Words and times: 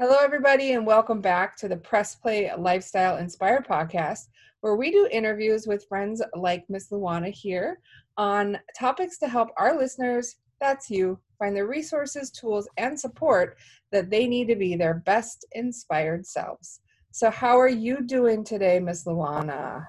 Hello, 0.00 0.16
everybody, 0.20 0.72
and 0.72 0.84
welcome 0.84 1.20
back 1.20 1.56
to 1.56 1.68
the 1.68 1.76
Press 1.76 2.16
Play 2.16 2.50
Lifestyle 2.58 3.18
Inspired 3.18 3.64
podcast, 3.64 4.22
where 4.60 4.74
we 4.74 4.90
do 4.90 5.06
interviews 5.12 5.68
with 5.68 5.86
friends 5.86 6.20
like 6.34 6.64
Miss 6.68 6.90
Luana 6.90 7.30
here 7.30 7.78
on 8.16 8.58
topics 8.76 9.18
to 9.18 9.28
help 9.28 9.50
our 9.56 9.78
listeners, 9.78 10.34
that's 10.60 10.90
you, 10.90 11.20
find 11.38 11.56
the 11.56 11.64
resources, 11.64 12.32
tools, 12.32 12.68
and 12.76 12.98
support 12.98 13.56
that 13.92 14.10
they 14.10 14.26
need 14.26 14.48
to 14.48 14.56
be 14.56 14.74
their 14.74 14.94
best 14.94 15.46
inspired 15.52 16.26
selves. 16.26 16.80
So, 17.12 17.30
how 17.30 17.56
are 17.56 17.68
you 17.68 18.02
doing 18.04 18.42
today, 18.42 18.80
Miss 18.80 19.04
Luana? 19.04 19.86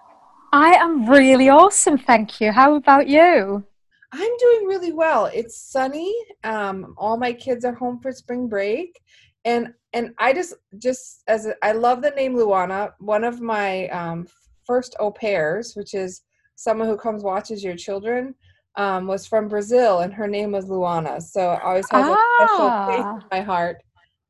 I 0.53 0.73
am 0.73 1.09
really 1.09 1.49
awesome, 1.49 1.97
thank 1.97 2.39
you. 2.39 2.51
How 2.51 2.75
about 2.75 3.07
you? 3.07 3.65
I'm 4.11 4.37
doing 4.37 4.67
really 4.67 4.93
well. 4.93 5.25
It's 5.33 5.59
sunny. 5.59 6.13
Um, 6.43 6.93
all 6.95 7.17
my 7.17 7.33
kids 7.33 7.65
are 7.65 7.73
home 7.73 7.99
for 8.03 8.11
spring 8.11 8.47
break, 8.47 9.01
and 9.45 9.73
and 9.95 10.13
I 10.19 10.33
just 10.33 10.53
just 10.77 11.23
as 11.27 11.47
a, 11.47 11.55
I 11.63 11.71
love 11.71 12.01
the 12.01 12.11
name 12.11 12.35
Luana. 12.35 12.91
One 12.99 13.23
of 13.23 13.39
my 13.39 13.87
um, 13.87 14.27
first 14.65 14.95
au 14.99 15.09
pairs, 15.09 15.73
which 15.75 15.93
is 15.93 16.21
someone 16.55 16.87
who 16.87 16.97
comes 16.97 17.23
watches 17.23 17.63
your 17.63 17.77
children, 17.77 18.35
um, 18.75 19.07
was 19.07 19.25
from 19.25 19.47
Brazil, 19.47 19.99
and 19.99 20.13
her 20.13 20.27
name 20.27 20.51
was 20.51 20.65
Luana. 20.65 21.21
So 21.21 21.49
I 21.49 21.61
always 21.61 21.89
has 21.91 22.05
ah. 22.07 22.13
a 22.13 22.47
special 22.47 22.69
place 22.85 23.23
in 23.23 23.27
my 23.31 23.41
heart. 23.41 23.81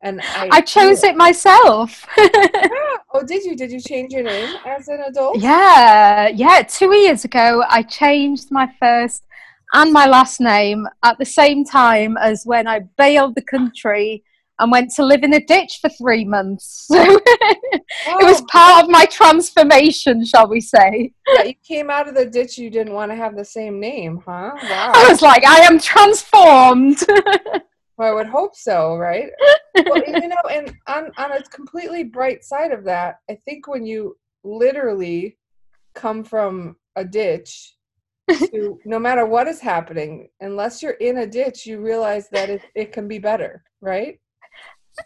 And 0.03 0.21
I, 0.21 0.49
I 0.51 0.61
chose 0.61 1.03
it 1.03 1.15
myself. 1.15 2.05
yeah. 2.17 2.67
Oh, 3.11 3.23
did 3.25 3.43
you? 3.43 3.55
Did 3.55 3.71
you 3.71 3.79
change 3.79 4.13
your 4.13 4.23
name 4.23 4.55
as 4.67 4.87
an 4.87 5.01
adult? 5.07 5.39
Yeah, 5.39 6.27
yeah. 6.27 6.61
Two 6.61 6.95
years 6.95 7.25
ago, 7.25 7.63
I 7.67 7.81
changed 7.81 8.51
my 8.51 8.71
first 8.79 9.23
and 9.73 9.91
my 9.91 10.05
last 10.05 10.39
name 10.39 10.87
at 11.01 11.17
the 11.17 11.25
same 11.25 11.65
time 11.65 12.17
as 12.17 12.45
when 12.45 12.67
I 12.67 12.81
bailed 12.97 13.34
the 13.34 13.41
country 13.41 14.23
and 14.59 14.71
went 14.71 14.91
to 14.91 15.05
live 15.05 15.23
in 15.23 15.33
a 15.33 15.39
ditch 15.39 15.79
for 15.81 15.89
three 15.89 16.25
months. 16.25 16.87
So 18.03 18.11
oh. 18.13 18.19
it 18.19 18.25
was 18.25 18.41
oh. 18.41 18.45
part 18.51 18.84
of 18.84 18.89
my 18.89 19.05
transformation, 19.05 20.25
shall 20.25 20.47
we 20.47 20.59
say. 20.59 21.12
Yeah, 21.27 21.43
you 21.43 21.53
came 21.63 21.89
out 21.89 22.07
of 22.07 22.15
the 22.15 22.25
ditch, 22.25 22.57
you 22.57 22.70
didn't 22.70 22.93
want 22.93 23.12
to 23.12 23.15
have 23.15 23.35
the 23.35 23.45
same 23.45 23.79
name, 23.79 24.21
huh? 24.25 24.51
Wow. 24.63 24.91
I 24.93 25.07
was 25.09 25.21
like, 25.21 25.45
I 25.45 25.62
am 25.62 25.79
transformed. 25.79 26.97
well, 27.97 28.12
I 28.12 28.12
would 28.12 28.27
hope 28.27 28.55
so, 28.55 28.95
right? 28.97 29.29
well, 29.85 30.03
you 30.05 30.27
know, 30.27 30.41
and 30.51 30.75
on, 30.87 31.12
on 31.17 31.31
a 31.31 31.43
completely 31.43 32.03
bright 32.03 32.43
side 32.43 32.71
of 32.71 32.84
that, 32.85 33.19
I 33.29 33.37
think 33.45 33.67
when 33.67 33.85
you 33.85 34.17
literally 34.43 35.37
come 35.93 36.23
from 36.23 36.75
a 36.95 37.03
ditch 37.03 37.75
to 38.29 38.79
no 38.85 38.99
matter 38.99 39.25
what 39.25 39.47
is 39.47 39.59
happening, 39.59 40.29
unless 40.41 40.81
you're 40.81 40.93
in 40.93 41.17
a 41.17 41.27
ditch, 41.27 41.65
you 41.65 41.79
realize 41.79 42.29
that 42.29 42.49
it, 42.49 42.62
it 42.75 42.91
can 42.91 43.07
be 43.07 43.19
better, 43.19 43.63
right? 43.81 44.19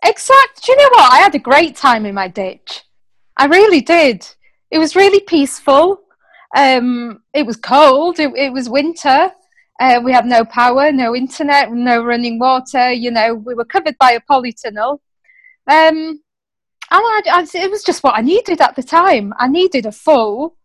Exact. 0.04 0.64
Do 0.64 0.72
you 0.72 0.78
know 0.78 0.90
what? 0.92 1.14
I 1.14 1.18
had 1.20 1.36
a 1.36 1.40
great 1.40 1.76
time 1.76 2.06
in 2.06 2.16
my 2.16 2.28
ditch. 2.28 2.84
I 3.38 3.46
really 3.46 3.82
did. 3.82 4.28
It 4.72 4.80
was 4.80 4.96
really 4.96 5.22
peaceful. 5.22 6.02
Um, 6.56 7.24
it 7.34 7.46
was 7.46 7.58
cold. 7.58 8.20
It, 8.20 8.32
it 8.36 8.54
was 8.54 8.70
winter. 8.70 9.32
Uh, 9.80 10.02
we 10.04 10.12
had 10.12 10.26
no 10.26 10.44
power, 10.46 10.92
no 10.92 11.16
internet, 11.16 11.72
no 11.72 12.04
running 12.04 12.38
water. 12.38 12.92
You 12.92 13.12
know, 13.12 13.34
we 13.34 13.54
were 13.54 13.66
covered 13.66 13.96
by 14.00 14.12
a 14.12 14.22
polytunnel. 14.22 15.00
Um, 15.68 16.22
and 16.92 17.04
I, 17.06 17.22
I, 17.32 17.48
it 17.54 17.72
was 17.72 17.84
just 17.84 18.04
what 18.04 18.18
I 18.18 18.22
needed 18.22 18.62
at 18.62 18.76
the 18.76 18.84
time. 18.84 19.34
I 19.40 19.48
needed 19.48 19.86
a 19.86 19.92
full 19.92 20.58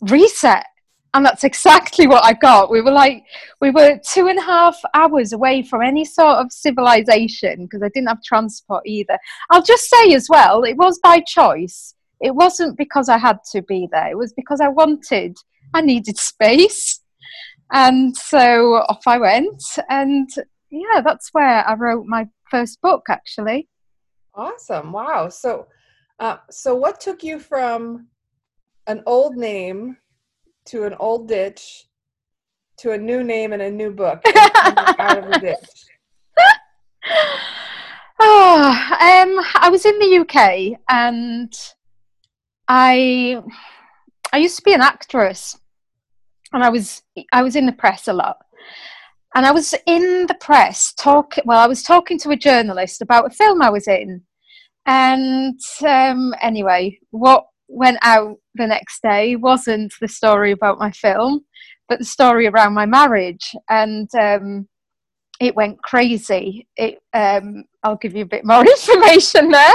reset 0.00 0.66
and 1.14 1.26
that's 1.26 1.44
exactly 1.44 2.06
what 2.06 2.24
I 2.24 2.32
got. 2.32 2.70
We 2.70 2.80
were 2.80 2.90
like, 2.90 3.24
we 3.60 3.70
were 3.70 4.00
two 4.06 4.28
and 4.28 4.38
a 4.38 4.42
half 4.42 4.78
hours 4.94 5.32
away 5.32 5.62
from 5.62 5.82
any 5.82 6.04
sort 6.04 6.36
of 6.38 6.50
civilization 6.50 7.64
because 7.64 7.82
I 7.82 7.88
didn't 7.88 8.08
have 8.08 8.22
transport 8.22 8.84
either. 8.86 9.18
I'll 9.50 9.62
just 9.62 9.90
say 9.90 10.14
as 10.14 10.28
well, 10.30 10.64
it 10.64 10.76
was 10.76 10.98
by 11.02 11.20
choice. 11.20 11.94
It 12.20 12.34
wasn't 12.34 12.78
because 12.78 13.08
I 13.08 13.18
had 13.18 13.38
to 13.52 13.62
be 13.62 13.88
there, 13.92 14.10
it 14.10 14.16
was 14.16 14.32
because 14.32 14.60
I 14.60 14.68
wanted, 14.68 15.36
I 15.74 15.82
needed 15.82 16.18
space. 16.18 17.00
And 17.72 18.16
so 18.16 18.74
off 18.74 19.02
I 19.06 19.18
went. 19.18 19.62
And 19.88 20.28
yeah, 20.70 21.00
that's 21.02 21.30
where 21.32 21.66
I 21.66 21.74
wrote 21.74 22.06
my 22.06 22.28
first 22.50 22.80
book 22.80 23.04
actually. 23.08 23.68
Awesome. 24.34 24.92
Wow. 24.92 25.28
So, 25.28 25.66
uh, 26.18 26.38
so 26.50 26.74
what 26.74 27.00
took 27.00 27.22
you 27.22 27.38
from 27.38 28.08
an 28.86 29.02
old 29.06 29.36
name 29.36 29.96
to 30.66 30.84
an 30.84 30.94
old 30.98 31.28
ditch 31.28 31.86
to 32.78 32.92
a 32.92 32.98
new 32.98 33.22
name 33.22 33.52
and 33.52 33.62
a 33.62 33.70
new 33.70 33.90
book 33.90 34.22
out 34.98 35.18
of 35.18 35.30
the 35.30 35.38
ditch? 35.40 36.36
Oh, 38.24 38.68
um, 39.00 39.44
I 39.56 39.68
was 39.68 39.84
in 39.84 39.98
the 39.98 40.18
UK 40.18 40.78
and 40.88 41.52
I 42.68 43.42
I 44.32 44.36
used 44.36 44.56
to 44.56 44.62
be 44.62 44.74
an 44.74 44.80
actress 44.80 45.58
and 46.52 46.62
I 46.62 46.68
was 46.68 47.02
I 47.32 47.42
was 47.42 47.56
in 47.56 47.66
the 47.66 47.72
press 47.72 48.06
a 48.06 48.12
lot. 48.12 48.38
And 49.34 49.44
I 49.44 49.50
was 49.50 49.74
in 49.86 50.26
the 50.26 50.36
press 50.40 50.92
talk 50.92 51.34
well, 51.44 51.58
I 51.58 51.66
was 51.66 51.82
talking 51.82 52.16
to 52.20 52.30
a 52.30 52.36
journalist 52.36 53.02
about 53.02 53.26
a 53.26 53.34
film 53.34 53.60
I 53.60 53.70
was 53.70 53.88
in. 53.88 54.22
And 54.86 55.58
um, 55.84 56.32
anyway, 56.40 56.98
what 57.10 57.46
went 57.68 57.98
out 58.02 58.36
the 58.54 58.66
next 58.66 59.02
day 59.02 59.36
wasn't 59.36 59.92
the 60.00 60.08
story 60.08 60.52
about 60.52 60.78
my 60.78 60.90
film, 60.90 61.40
but 61.88 61.98
the 61.98 62.04
story 62.04 62.46
around 62.46 62.74
my 62.74 62.86
marriage. 62.86 63.54
And 63.68 64.08
um, 64.14 64.68
it 65.40 65.56
went 65.56 65.82
crazy. 65.82 66.68
It, 66.76 66.98
um, 67.14 67.64
I'll 67.82 67.96
give 67.96 68.14
you 68.14 68.22
a 68.22 68.26
bit 68.26 68.44
more 68.44 68.60
information 68.66 69.50
there. 69.50 69.74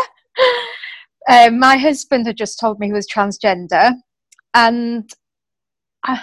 Um, 1.30 1.60
my 1.60 1.76
husband 1.76 2.26
had 2.26 2.38
just 2.38 2.60
told 2.60 2.80
me 2.80 2.88
he 2.88 2.94
was 2.94 3.08
transgender, 3.08 3.92
and 4.54 5.10
I, 6.06 6.22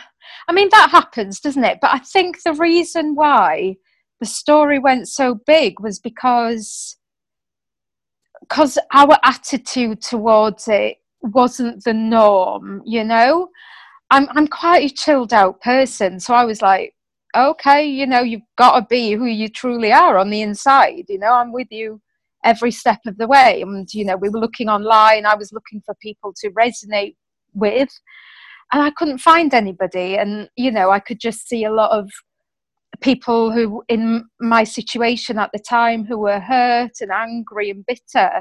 I 0.49 0.53
mean 0.53 0.71
that 0.71 0.89
happens, 0.91 1.41
doesn't 1.41 1.65
it? 1.65 1.79
But 1.83 1.91
I 1.93 1.99
think 1.99 2.43
the 2.43 2.55
reason 2.55 3.15
why 3.15 3.77
the 4.21 4.27
story 4.27 4.79
went 4.79 5.09
so 5.09 5.41
big 5.47 5.79
was 5.81 5.99
because 5.99 6.97
because 8.41 8.79
our 8.93 9.19
attitude 9.25 10.01
towards 10.01 10.69
it 10.69 10.99
wasn't 11.25 11.85
the 11.85 11.95
norm, 11.95 12.83
you 12.85 13.05
know. 13.05 13.49
I'm 14.11 14.29
I'm 14.31 14.47
quite 14.49 14.91
a 14.91 14.95
chilled 14.95 15.33
out 15.33 15.61
person, 15.61 16.21
so 16.21 16.35
I 16.35 16.45
was 16.45 16.63
like, 16.63 16.95
okay, 17.37 17.87
you 17.87 18.07
know, 18.07 18.21
you've 18.21 18.43
got 18.57 18.79
to 18.79 18.87
be 18.89 19.13
who 19.13 19.27
you 19.27 19.49
truly 19.49 19.93
are 19.93 20.19
on 20.19 20.31
the 20.31 20.43
inside. 20.43 21.05
You 21.09 21.19
know, 21.19 21.33
I'm 21.33 21.53
with 21.53 21.69
you 21.71 22.01
every 22.45 22.71
step 22.71 23.01
of 23.07 23.17
the 23.19 23.27
way. 23.27 23.63
And 23.63 23.93
you 23.93 24.05
know, 24.05 24.17
we 24.17 24.29
were 24.29 24.41
looking 24.41 24.69
online. 24.69 25.27
I 25.27 25.35
was 25.35 25.53
looking 25.53 25.83
for 25.85 25.95
people 26.03 26.33
to 26.39 26.51
resonate 26.51 27.17
with, 27.55 27.91
and 28.73 28.83
I 28.83 28.91
couldn't 28.91 29.19
find 29.19 29.55
anybody. 29.55 30.17
And 30.19 30.49
you 30.57 30.71
know, 30.71 30.91
I 30.91 31.01
could 31.01 31.21
just 31.21 31.49
see 31.49 31.65
a 31.65 31.73
lot 31.73 31.91
of 31.91 32.11
people 33.01 33.51
who 33.53 33.83
in 33.89 34.25
my 34.41 34.65
situation 34.65 35.39
at 35.39 35.51
the 35.53 35.59
time 35.59 36.05
who 36.05 36.19
were 36.19 36.41
hurt 36.41 36.93
and 37.01 37.11
angry 37.11 37.71
and 37.71 37.85
bitter 37.87 38.41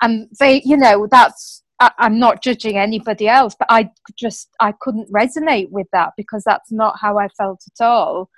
and 0.00 0.28
they 0.40 0.60
you 0.64 0.76
know 0.76 1.06
that's 1.10 1.61
I, 1.82 2.06
am 2.06 2.18
not 2.18 2.42
judging 2.42 2.78
anybody 2.78 3.28
else, 3.28 3.54
but 3.58 3.68
I 3.70 3.90
just 4.16 4.48
I 4.60 4.72
couldn't 4.80 5.12
resonate 5.12 5.70
with 5.70 5.86
that 5.92 6.10
because 6.16 6.44
that's 6.44 6.70
not 6.70 6.98
how 7.00 7.18
I 7.18 7.28
felt 7.28 7.62
at 7.66 7.84
all. 7.84 8.30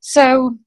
So 0.00 0.58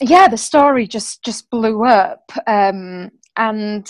yeah, 0.00 0.28
the 0.28 0.36
story 0.36 0.86
just 0.86 1.24
just 1.24 1.50
blew 1.50 1.84
up, 1.84 2.30
um, 2.46 3.10
and 3.36 3.88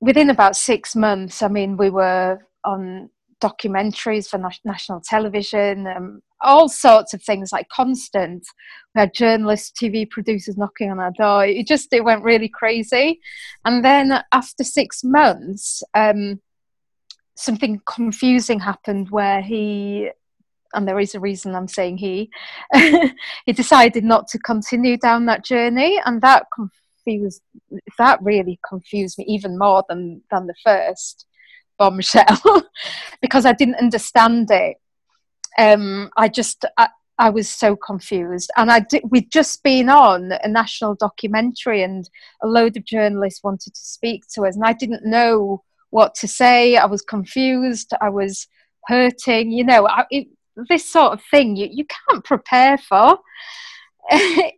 within 0.00 0.30
about 0.30 0.56
six 0.56 0.94
months, 0.94 1.42
I 1.42 1.48
mean, 1.48 1.76
we 1.76 1.90
were 1.90 2.38
on 2.64 3.08
documentaries 3.42 4.28
for 4.28 4.38
national 4.64 5.00
television, 5.00 5.86
um, 5.86 6.20
all 6.42 6.68
sorts 6.68 7.14
of 7.14 7.22
things 7.22 7.52
like 7.52 7.68
constant. 7.68 8.46
We 8.94 9.00
had 9.00 9.14
journalists, 9.14 9.72
TV 9.80 10.08
producers 10.08 10.56
knocking 10.56 10.90
on 10.90 11.00
our 11.00 11.12
door. 11.12 11.46
It 11.46 11.66
just 11.66 11.92
it 11.92 12.04
went 12.04 12.24
really 12.24 12.48
crazy. 12.48 13.20
And 13.64 13.84
then 13.84 14.22
after 14.32 14.64
six 14.64 15.02
months, 15.02 15.82
um, 15.94 16.40
something 17.34 17.80
confusing 17.86 18.60
happened 18.60 19.10
where 19.10 19.42
he 19.42 20.10
and 20.74 20.88
there 20.88 21.00
is 21.00 21.14
a 21.14 21.20
reason 21.20 21.54
I'm 21.54 21.68
saying 21.68 21.98
he 21.98 22.30
he 23.46 23.52
decided 23.52 24.04
not 24.04 24.28
to 24.28 24.38
continue 24.38 24.96
down 24.96 25.26
that 25.26 25.44
journey 25.44 26.00
and 26.04 26.20
that 26.22 26.46
confused 26.54 27.42
that 27.98 28.22
really 28.22 28.58
confused 28.66 29.18
me 29.18 29.24
even 29.28 29.58
more 29.58 29.84
than 29.88 30.22
than 30.30 30.46
the 30.46 30.54
first 30.64 31.26
bombshell 31.78 32.40
because 33.22 33.44
I 33.44 33.52
didn't 33.52 33.76
understand 33.76 34.50
it 34.50 34.76
um, 35.58 36.10
I 36.16 36.28
just 36.28 36.64
I, 36.78 36.88
I, 37.18 37.30
was 37.30 37.48
so 37.48 37.76
confused, 37.76 38.50
and 38.56 38.70
I 38.70 38.80
did, 38.80 39.02
we'd 39.10 39.30
just 39.30 39.62
been 39.62 39.88
on 39.88 40.32
a 40.32 40.48
national 40.48 40.94
documentary, 40.94 41.82
and 41.82 42.08
a 42.42 42.46
load 42.46 42.76
of 42.76 42.84
journalists 42.84 43.44
wanted 43.44 43.74
to 43.74 43.80
speak 43.80 44.24
to 44.34 44.42
us, 44.46 44.56
and 44.56 44.64
I 44.64 44.72
didn't 44.72 45.04
know 45.04 45.62
what 45.90 46.14
to 46.16 46.28
say. 46.28 46.76
I 46.76 46.86
was 46.86 47.02
confused. 47.02 47.92
I 48.00 48.08
was 48.08 48.48
hurting. 48.86 49.50
You 49.50 49.64
know, 49.64 49.86
I, 49.86 50.04
it, 50.10 50.28
this 50.68 50.90
sort 50.90 51.12
of 51.12 51.22
thing 51.30 51.56
you 51.56 51.68
you 51.70 51.84
can't 51.84 52.24
prepare 52.24 52.78
for. 52.78 53.18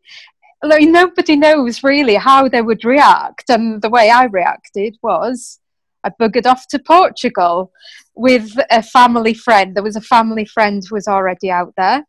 like, 0.64 0.88
nobody 0.88 1.36
knows 1.36 1.84
really 1.84 2.14
how 2.14 2.48
they 2.48 2.62
would 2.62 2.84
react. 2.84 3.50
And 3.50 3.82
the 3.82 3.90
way 3.90 4.10
I 4.10 4.24
reacted 4.24 4.96
was 5.02 5.58
I 6.04 6.10
buggered 6.20 6.46
off 6.46 6.68
to 6.68 6.78
Portugal 6.78 7.72
with 8.14 8.54
a 8.70 8.82
family 8.82 9.34
friend. 9.34 9.74
There 9.74 9.82
was 9.82 9.96
a 9.96 10.00
family 10.00 10.44
friend 10.44 10.82
who 10.86 10.94
was 10.94 11.08
already 11.08 11.50
out 11.50 11.72
there. 11.76 12.04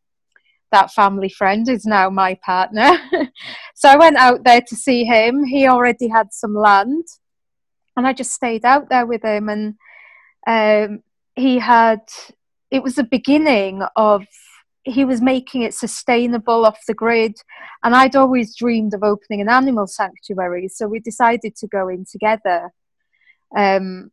That 0.72 0.92
family 0.92 1.30
friend 1.30 1.68
is 1.70 1.86
now 1.86 2.10
my 2.10 2.38
partner. 2.46 2.92
so 3.76 3.90
I 3.90 3.96
went 3.96 4.18
out 4.18 4.44
there 4.44 4.62
to 4.62 4.76
see 4.76 5.06
him. 5.06 5.46
He 5.46 5.68
already 5.68 6.10
had 6.10 6.34
some 6.34 6.54
land. 6.54 7.06
And 7.96 8.06
I 8.06 8.12
just 8.12 8.34
stayed 8.34 8.66
out 8.66 8.90
there 8.90 9.06
with 9.06 9.24
him. 9.24 9.48
And 9.48 9.76
um, 10.46 11.02
he 11.36 11.60
had, 11.60 12.02
it 12.70 12.84
was 12.84 12.96
the 12.96 13.06
beginning 13.06 13.84
of 13.96 14.26
he 14.84 15.04
was 15.04 15.20
making 15.20 15.64
it 15.64 15.74
sustainable 15.74 16.66
off 16.66 16.80
the 16.86 16.94
grid. 16.94 17.36
And 17.84 17.96
I'd 17.96 18.16
always 18.16 18.56
dreamed 18.56 18.94
of 18.94 19.04
opening 19.04 19.40
an 19.40 19.50
animal 19.50 19.88
sanctuary. 19.88 20.68
So 20.68 20.88
we 20.88 21.00
decided 21.00 21.56
to 21.56 21.68
go 21.68 21.88
in 21.88 22.06
together. 22.06 22.72
Um, 23.56 24.12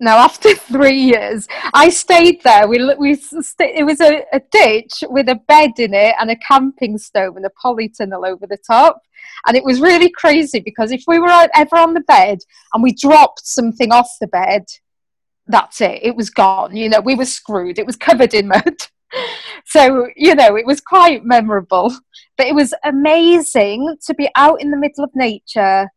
now, 0.00 0.18
after 0.18 0.54
three 0.54 0.98
years, 0.98 1.46
I 1.74 1.88
stayed 1.88 2.42
there. 2.42 2.68
We, 2.68 2.94
we 2.94 3.14
st- 3.14 3.76
it 3.76 3.84
was 3.84 4.00
a, 4.00 4.24
a, 4.32 4.40
ditch 4.50 5.02
with 5.08 5.28
a 5.28 5.40
bed 5.48 5.72
in 5.78 5.94
it 5.94 6.14
and 6.20 6.30
a 6.30 6.36
camping 6.36 6.98
stove 6.98 7.36
and 7.36 7.44
a 7.44 7.50
polytunnel 7.62 8.26
over 8.26 8.46
the 8.46 8.58
top. 8.66 9.02
And 9.46 9.56
it 9.56 9.64
was 9.64 9.80
really 9.80 10.10
crazy 10.10 10.60
because 10.60 10.92
if 10.92 11.02
we 11.06 11.18
were 11.18 11.48
ever 11.54 11.76
on 11.76 11.94
the 11.94 12.00
bed 12.00 12.38
and 12.72 12.82
we 12.82 12.92
dropped 12.92 13.46
something 13.46 13.92
off 13.92 14.08
the 14.20 14.26
bed, 14.26 14.64
that's 15.46 15.80
it. 15.80 16.00
It 16.02 16.16
was 16.16 16.30
gone. 16.30 16.76
You 16.76 16.88
know, 16.88 17.00
we 17.00 17.14
were 17.14 17.24
screwed. 17.24 17.78
It 17.78 17.86
was 17.86 17.96
covered 17.96 18.34
in 18.34 18.48
mud. 18.48 18.76
so 19.64 20.08
you 20.16 20.34
know 20.34 20.56
it 20.56 20.66
was 20.66 20.80
quite 20.80 21.24
memorable 21.24 21.94
but 22.36 22.46
it 22.46 22.54
was 22.54 22.74
amazing 22.84 23.96
to 24.04 24.14
be 24.14 24.28
out 24.36 24.60
in 24.60 24.70
the 24.70 24.76
middle 24.76 25.02
of 25.02 25.10
nature 25.14 25.88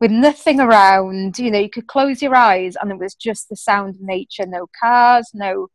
with 0.00 0.10
nothing 0.10 0.60
around 0.60 1.38
you 1.38 1.50
know 1.50 1.58
you 1.58 1.70
could 1.70 1.86
close 1.86 2.20
your 2.20 2.34
eyes 2.34 2.76
and 2.80 2.90
it 2.90 2.98
was 2.98 3.14
just 3.14 3.48
the 3.48 3.56
sound 3.56 3.96
of 3.96 4.00
nature. 4.00 4.46
No 4.46 4.66
cars 4.80 5.30
no 5.34 5.68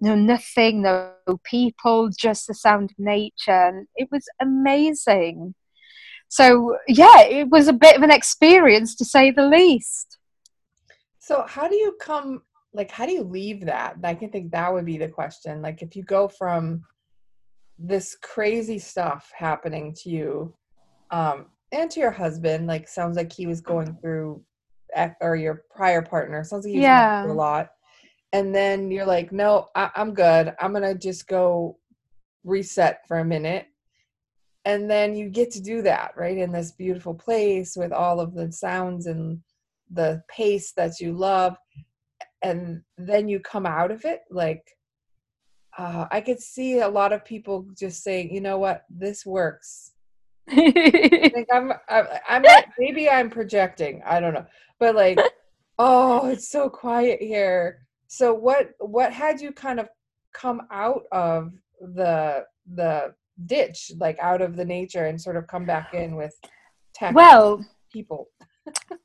no 0.00 0.14
nothing 0.14 0.82
no 0.82 1.12
people 1.44 2.10
just 2.16 2.46
the 2.46 2.54
sound 2.54 2.90
of 2.90 2.98
nature. 2.98 3.32
And 3.68 3.86
it 3.96 4.08
was 4.10 4.24
amazing. 4.40 5.54
So 6.28 6.76
yeah 6.88 7.22
it 7.22 7.48
was 7.48 7.68
a 7.68 7.72
bit 7.72 7.96
of 7.96 8.02
an 8.02 8.10
experience 8.10 8.94
to 8.96 9.04
say 9.04 9.30
the 9.30 9.46
least. 9.46 10.18
So 11.18 11.44
how 11.48 11.68
do 11.68 11.76
you 11.76 11.96
come 12.00 12.42
like 12.72 12.90
how 12.90 13.06
do 13.06 13.12
you 13.12 13.22
leave 13.22 13.66
that? 13.66 13.96
I 14.02 14.14
can 14.14 14.30
think 14.30 14.50
that 14.52 14.72
would 14.72 14.84
be 14.84 14.98
the 14.98 15.08
question. 15.08 15.62
Like 15.62 15.82
if 15.82 15.96
you 15.96 16.02
go 16.02 16.28
from 16.28 16.84
this 17.78 18.16
crazy 18.22 18.78
stuff 18.78 19.32
happening 19.36 19.92
to 19.92 20.08
you 20.08 20.54
um 21.10 21.46
and 21.74 21.90
to 21.90 22.00
your 22.00 22.12
husband 22.12 22.66
like 22.66 22.88
sounds 22.88 23.16
like 23.16 23.32
he 23.32 23.46
was 23.46 23.60
going 23.60 23.96
through 24.00 24.42
or 25.20 25.34
your 25.34 25.64
prior 25.74 26.00
partner. 26.00 26.44
Sounds 26.44 26.64
like 26.64 26.70
he 26.70 26.78
was 26.78 26.84
yeah. 26.84 27.16
going 27.16 27.24
through 27.24 27.36
a 27.36 27.42
lot. 27.42 27.70
And 28.32 28.54
then 28.54 28.90
you're 28.90 29.06
like 29.06 29.32
no 29.32 29.68
I- 29.74 29.90
i'm 29.96 30.14
good. 30.14 30.54
I'm 30.60 30.72
gonna 30.72 30.94
just 30.94 31.26
go 31.26 31.78
reset 32.44 33.06
for 33.08 33.18
a 33.18 33.24
minute. 33.24 33.66
And 34.64 34.88
then 34.88 35.14
you 35.14 35.28
get 35.28 35.50
to 35.52 35.60
do 35.60 35.82
that 35.82 36.12
right 36.16 36.38
in 36.38 36.52
this 36.52 36.72
beautiful 36.72 37.12
place 37.12 37.76
with 37.76 37.92
all 37.92 38.20
of 38.20 38.34
the 38.34 38.50
sounds 38.52 39.06
and 39.06 39.40
the 39.90 40.22
pace 40.28 40.72
that 40.72 41.00
you 41.00 41.12
love. 41.12 41.56
And 42.40 42.82
then 42.96 43.28
you 43.28 43.40
come 43.40 43.66
out 43.66 43.90
of 43.90 44.04
it 44.04 44.20
like 44.30 44.62
uh, 45.76 46.06
i 46.12 46.20
could 46.20 46.40
see 46.40 46.78
a 46.78 46.88
lot 46.88 47.12
of 47.12 47.24
people 47.24 47.66
just 47.76 48.04
saying 48.04 48.32
you 48.32 48.40
know 48.40 48.58
what? 48.58 48.84
This 48.88 49.26
works 49.26 49.93
I 50.50 51.30
think 51.32 51.48
I'm, 51.52 51.72
I, 51.88 52.20
I'm 52.28 52.44
maybe 52.78 53.08
I'm 53.08 53.30
projecting. 53.30 54.02
I 54.04 54.20
don't 54.20 54.34
know, 54.34 54.46
but 54.78 54.94
like, 54.94 55.18
oh, 55.78 56.28
it's 56.28 56.50
so 56.50 56.68
quiet 56.68 57.20
here. 57.20 57.86
So 58.08 58.34
what 58.34 58.70
what 58.78 59.12
had 59.12 59.40
you 59.40 59.52
kind 59.52 59.80
of 59.80 59.88
come 60.32 60.62
out 60.70 61.02
of 61.12 61.52
the 61.80 62.44
the 62.74 63.14
ditch, 63.46 63.92
like 63.98 64.18
out 64.20 64.42
of 64.42 64.56
the 64.56 64.64
nature, 64.64 65.06
and 65.06 65.20
sort 65.20 65.36
of 65.36 65.46
come 65.46 65.64
back 65.64 65.94
in 65.94 66.16
with 66.16 66.34
tech? 66.94 67.14
Well, 67.14 67.64
people 67.92 68.28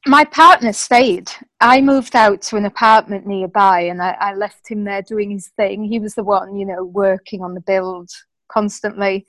my 0.06 0.24
partner 0.26 0.74
stayed. 0.74 1.30
I 1.60 1.82
moved 1.82 2.16
out 2.16 2.42
to 2.44 2.56
an 2.56 2.66
apartment 2.66 3.28
nearby 3.28 3.82
and 3.82 4.02
I, 4.02 4.16
I, 4.20 4.34
left 4.34 4.70
him 4.70 4.84
there 4.84 5.02
doing 5.02 5.32
his 5.32 5.50
thing. 5.58 5.84
He 5.84 6.00
was 6.00 6.16
the 6.16 6.24
one, 6.24 6.56
you 6.56 6.66
know, 6.66 6.84
working 6.84 7.42
on 7.42 7.54
the 7.54 7.62
build 7.62 8.10
constantly 8.50 9.26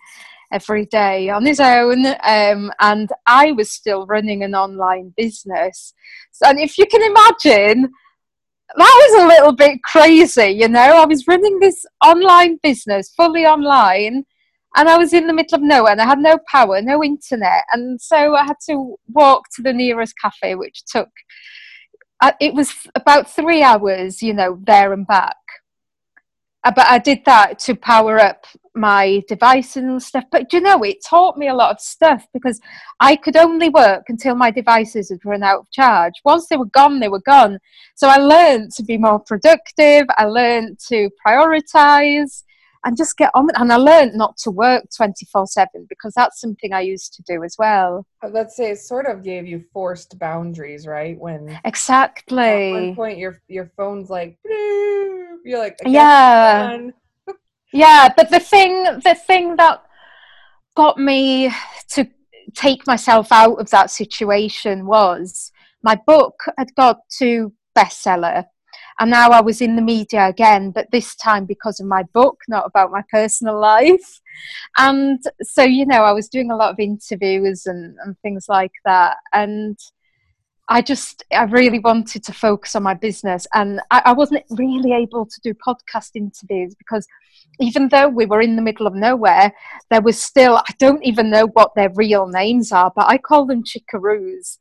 every 0.52 0.86
day 0.86 1.28
on 1.28 1.46
his 1.46 1.60
own. 1.60 2.06
Um, 2.06 2.72
and 2.80 3.10
I 3.26 3.52
was 3.52 3.72
still 3.72 4.06
running 4.06 4.42
an 4.42 4.54
online 4.54 5.14
business. 5.16 5.94
So, 6.32 6.48
and 6.48 6.58
if 6.58 6.78
you 6.78 6.86
can 6.86 7.02
imagine, 7.02 7.90
that 8.76 9.08
was 9.10 9.22
a 9.22 9.26
little 9.26 9.52
bit 9.52 9.82
crazy, 9.84 10.48
you 10.48 10.68
know. 10.68 10.80
I 10.80 11.04
was 11.04 11.26
running 11.26 11.58
this 11.58 11.84
online 12.04 12.58
business 12.62 13.12
fully 13.16 13.44
online 13.44 14.24
and 14.76 14.88
I 14.88 14.96
was 14.96 15.12
in 15.12 15.26
the 15.26 15.32
middle 15.32 15.56
of 15.56 15.62
nowhere 15.62 15.92
and 15.92 16.00
I 16.00 16.06
had 16.06 16.20
no 16.20 16.38
power, 16.50 16.80
no 16.80 17.02
internet, 17.02 17.64
and 17.72 18.00
so 18.00 18.34
I 18.34 18.44
had 18.44 18.56
to 18.68 18.96
walk 19.08 19.44
to 19.56 19.62
the 19.62 19.72
nearest 19.72 20.14
cafe, 20.20 20.54
which 20.54 20.84
took 20.84 21.08
uh, 22.20 22.32
it 22.40 22.54
was 22.54 22.74
about 22.94 23.30
three 23.30 23.62
hours, 23.62 24.22
you 24.22 24.34
know, 24.34 24.60
there 24.62 24.92
and 24.92 25.06
back. 25.06 25.36
Uh, 26.62 26.72
but 26.74 26.86
I 26.86 26.98
did 26.98 27.24
that 27.24 27.58
to 27.60 27.74
power 27.74 28.18
up 28.18 28.44
my 28.74 29.22
device 29.28 29.76
and 29.76 30.02
stuff. 30.02 30.24
But 30.30 30.52
you 30.52 30.60
know, 30.60 30.82
it 30.82 30.98
taught 31.04 31.36
me 31.36 31.48
a 31.48 31.54
lot 31.54 31.72
of 31.72 31.80
stuff 31.80 32.26
because 32.32 32.60
I 33.00 33.16
could 33.16 33.36
only 33.36 33.68
work 33.68 34.04
until 34.08 34.34
my 34.34 34.50
devices 34.50 35.10
had 35.10 35.24
run 35.24 35.42
out 35.42 35.60
of 35.60 35.70
charge. 35.70 36.14
Once 36.24 36.48
they 36.48 36.56
were 36.56 36.66
gone, 36.66 37.00
they 37.00 37.08
were 37.08 37.22
gone. 37.22 37.58
So 37.96 38.08
I 38.08 38.16
learned 38.16 38.72
to 38.72 38.82
be 38.82 38.98
more 38.98 39.20
productive. 39.20 40.06
I 40.16 40.24
learned 40.24 40.78
to 40.88 41.10
prioritize 41.26 42.44
and 42.84 42.96
just 42.96 43.16
get 43.16 43.30
on 43.34 43.48
And 43.56 43.72
I 43.72 43.76
learned 43.76 44.14
not 44.14 44.36
to 44.38 44.50
work 44.50 44.84
24 44.96 45.46
7 45.46 45.86
because 45.88 46.14
that's 46.14 46.40
something 46.40 46.72
I 46.72 46.80
used 46.80 47.14
to 47.14 47.22
do 47.22 47.44
as 47.44 47.56
well. 47.58 48.06
Let's 48.28 48.56
say 48.56 48.70
it 48.70 48.78
sort 48.78 49.06
of 49.06 49.22
gave 49.22 49.46
you 49.46 49.64
forced 49.72 50.18
boundaries, 50.18 50.86
right? 50.86 51.18
When 51.18 51.58
exactly 51.64 52.38
at 52.38 52.72
one 52.72 52.94
point 52.94 53.18
your 53.18 53.40
your 53.48 53.70
phone's 53.76 54.08
like, 54.10 54.38
you're 54.44 55.58
like, 55.58 55.78
yeah, 55.84 56.78
yeah. 57.72 58.08
But 58.16 58.30
the 58.30 58.40
thing, 58.40 58.82
the 58.84 59.16
thing 59.26 59.56
that 59.56 59.82
got 60.76 60.98
me 60.98 61.50
to 61.90 62.08
take 62.54 62.86
myself 62.86 63.32
out 63.32 63.60
of 63.60 63.70
that 63.70 63.90
situation 63.90 64.86
was 64.86 65.52
my 65.82 65.98
book 66.06 66.34
had 66.58 66.74
got 66.74 66.98
to 67.18 67.52
bestseller 67.76 68.44
and 69.00 69.10
now 69.10 69.30
I 69.30 69.40
was 69.40 69.62
in 69.62 69.76
the 69.76 69.82
media 69.82 70.26
again, 70.28 70.72
but 70.72 70.90
this 70.92 71.16
time 71.16 71.46
because 71.46 71.80
of 71.80 71.86
my 71.86 72.02
book, 72.12 72.38
not 72.48 72.66
about 72.66 72.92
my 72.92 73.02
personal 73.10 73.58
life. 73.60 74.20
And 74.76 75.18
so, 75.42 75.62
you 75.64 75.86
know, 75.86 76.04
I 76.04 76.12
was 76.12 76.28
doing 76.28 76.50
a 76.50 76.56
lot 76.56 76.70
of 76.70 76.78
interviews 76.78 77.64
and, 77.64 77.96
and 78.04 78.14
things 78.20 78.44
like 78.48 78.72
that. 78.84 79.16
And 79.32 79.78
I 80.70 80.80
just, 80.80 81.24
I 81.32 81.44
really 81.44 81.80
wanted 81.80 82.24
to 82.24 82.32
focus 82.32 82.74
on 82.74 82.84
my 82.84 82.94
business. 82.94 83.46
And 83.52 83.80
I, 83.90 84.02
I 84.06 84.12
wasn't 84.12 84.44
really 84.50 84.92
able 84.92 85.26
to 85.26 85.40
do 85.42 85.52
podcast 85.54 86.12
interviews 86.14 86.74
because 86.76 87.06
even 87.58 87.88
though 87.88 88.08
we 88.08 88.24
were 88.24 88.40
in 88.40 88.56
the 88.56 88.62
middle 88.62 88.86
of 88.86 88.94
nowhere, 88.94 89.52
there 89.90 90.00
was 90.00 90.22
still, 90.22 90.56
I 90.56 90.72
don't 90.78 91.04
even 91.04 91.28
know 91.28 91.48
what 91.48 91.74
their 91.74 91.90
real 91.94 92.26
names 92.28 92.72
are, 92.72 92.90
but 92.94 93.06
I 93.08 93.18
call 93.18 93.44
them 93.44 93.62
chickaroos 93.62 94.58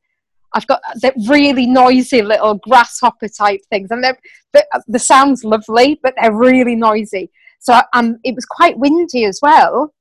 I've 0.54 0.68
got 0.68 0.82
the 0.96 1.13
really 1.28 1.66
noisy 1.66 2.22
little 2.22 2.56
grasshopper 2.56 3.28
type 3.28 3.62
things, 3.70 3.92
and 3.92 4.04
the, 4.04 4.66
the 4.88 5.00
sound's 5.00 5.44
lovely, 5.44 6.00
but 6.01 6.16
they're 6.20 6.36
really 6.36 6.75
noisy. 6.75 7.30
So 7.60 7.80
um, 7.94 8.18
it 8.24 8.36
was 8.36 8.46
quite 8.46 8.78
windy 8.78 9.25
as 9.25 9.39
well. 9.42 9.94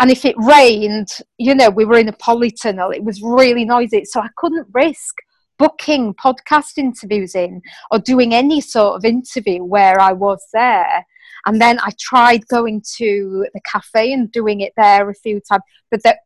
And 0.00 0.10
if 0.10 0.24
it 0.24 0.36
rained, 0.38 1.08
you 1.38 1.54
know, 1.54 1.70
we 1.70 1.84
were 1.84 1.98
in 1.98 2.08
a 2.08 2.12
polytunnel, 2.12 2.94
it 2.94 3.02
was 3.02 3.20
really 3.22 3.64
noisy. 3.64 4.04
So 4.04 4.20
I 4.20 4.28
couldn't 4.36 4.68
risk 4.72 5.16
booking 5.58 6.14
podcast 6.14 6.78
interviews 6.78 7.34
in 7.34 7.60
or 7.90 7.98
doing 7.98 8.34
any 8.34 8.60
sort 8.60 8.96
of 8.96 9.04
interview 9.04 9.62
where 9.64 10.00
I 10.00 10.12
was 10.12 10.42
there. 10.52 11.06
And 11.46 11.60
then 11.60 11.78
I 11.80 11.90
tried 11.98 12.46
going 12.48 12.82
to 12.96 13.46
the 13.54 13.60
cafe 13.64 14.12
and 14.12 14.30
doing 14.30 14.60
it 14.60 14.72
there 14.76 15.08
a 15.08 15.14
few 15.14 15.40
times, 15.40 15.62
but 15.90 16.02
the, 16.02 16.16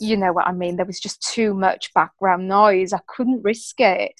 you 0.00 0.16
know 0.16 0.32
what 0.32 0.46
I 0.46 0.52
mean. 0.52 0.76
There 0.76 0.86
was 0.86 1.00
just 1.00 1.22
too 1.22 1.54
much 1.54 1.92
background 1.94 2.48
noise. 2.48 2.92
I 2.92 3.00
couldn't 3.06 3.44
risk 3.44 3.80
it. 3.80 4.12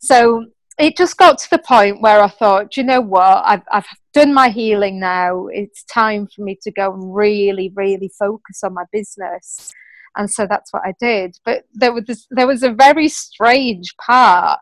So 0.00 0.46
it 0.78 0.96
just 0.96 1.16
got 1.16 1.38
to 1.38 1.50
the 1.50 1.58
point 1.58 2.00
where 2.00 2.22
I 2.22 2.28
thought, 2.28 2.76
you 2.76 2.82
know 2.82 3.00
what, 3.00 3.42
I've, 3.44 3.62
I've 3.70 3.86
done 4.14 4.32
my 4.32 4.48
healing 4.48 4.98
now. 4.98 5.46
It's 5.48 5.84
time 5.84 6.28
for 6.34 6.42
me 6.42 6.58
to 6.62 6.70
go 6.70 6.92
and 6.92 7.14
really, 7.14 7.72
really 7.74 8.10
focus 8.18 8.62
on 8.64 8.74
my 8.74 8.84
business. 8.90 9.70
And 10.16 10.30
so 10.30 10.46
that's 10.46 10.72
what 10.72 10.82
I 10.84 10.94
did. 11.00 11.38
But 11.44 11.64
there 11.72 11.92
was 11.92 12.04
this, 12.04 12.26
there 12.30 12.46
was 12.46 12.62
a 12.62 12.72
very 12.72 13.08
strange 13.08 13.96
part 13.96 14.60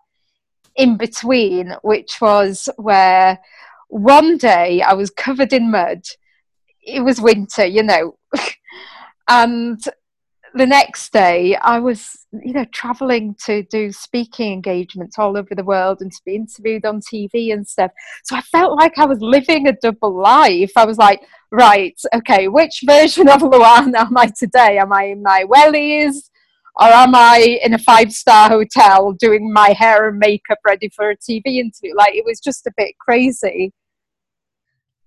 in 0.77 0.97
between, 0.97 1.75
which 1.83 2.21
was 2.21 2.69
where 2.77 3.41
one 3.89 4.37
day 4.37 4.83
I 4.83 4.95
was 4.95 5.11
covered 5.11 5.53
in 5.53 5.71
mud. 5.71 6.03
It 6.83 7.01
was 7.01 7.21
winter, 7.21 7.67
you 7.67 7.83
know, 7.83 8.17
and 9.29 9.83
the 10.55 10.67
next 10.67 11.13
day 11.13 11.57
I 11.57 11.79
was, 11.79 12.27
you 12.33 12.53
know, 12.53 12.65
traveling 12.73 13.37
to 13.47 13.63
do 13.65 13.93
speaking 13.93 14.53
engagements 14.53 15.19
all 15.19 15.37
over 15.37 15.55
the 15.55 15.65
world 15.65 15.99
and 16.01 16.11
to 16.11 16.21
be 16.25 16.35
interviewed 16.35 16.85
on 16.85 17.01
TV 17.01 17.53
and 17.53 17.67
stuff. 17.67 17.91
So 18.25 18.37
I 18.37 18.41
felt 18.43 18.77
like 18.79 18.99
I 18.99 19.07
was 19.07 19.21
living 19.21 19.69
a 19.69 19.77
double 19.81 20.17
life. 20.17 20.73
I 20.77 20.85
was 20.85 20.99
like, 20.99 21.21
right, 21.51 21.99
okay, 22.15 22.49
which 22.49 22.83
version 22.85 23.29
of 23.29 23.41
Luana 23.41 24.01
am 24.01 24.17
I 24.17 24.31
today? 24.37 24.79
Am 24.79 24.93
I 24.93 25.05
in 25.05 25.23
my 25.23 25.45
wellies? 25.45 26.31
Or 26.77 26.87
am 26.87 27.15
I 27.15 27.59
in 27.63 27.75
a 27.75 27.79
five 27.79 28.13
star 28.13 28.49
hotel 28.49 29.13
doing 29.13 29.53
my 29.53 29.71
hair 29.71 30.09
and 30.09 30.19
makeup 30.19 30.59
ready 30.65 30.89
for 30.89 31.11
a 31.11 31.17
TV 31.17 31.43
interview? 31.47 31.95
Like 31.97 32.15
it 32.15 32.25
was 32.25 32.41
just 32.41 32.67
a 32.67 32.73
bit 32.77 32.95
crazy. 32.99 33.73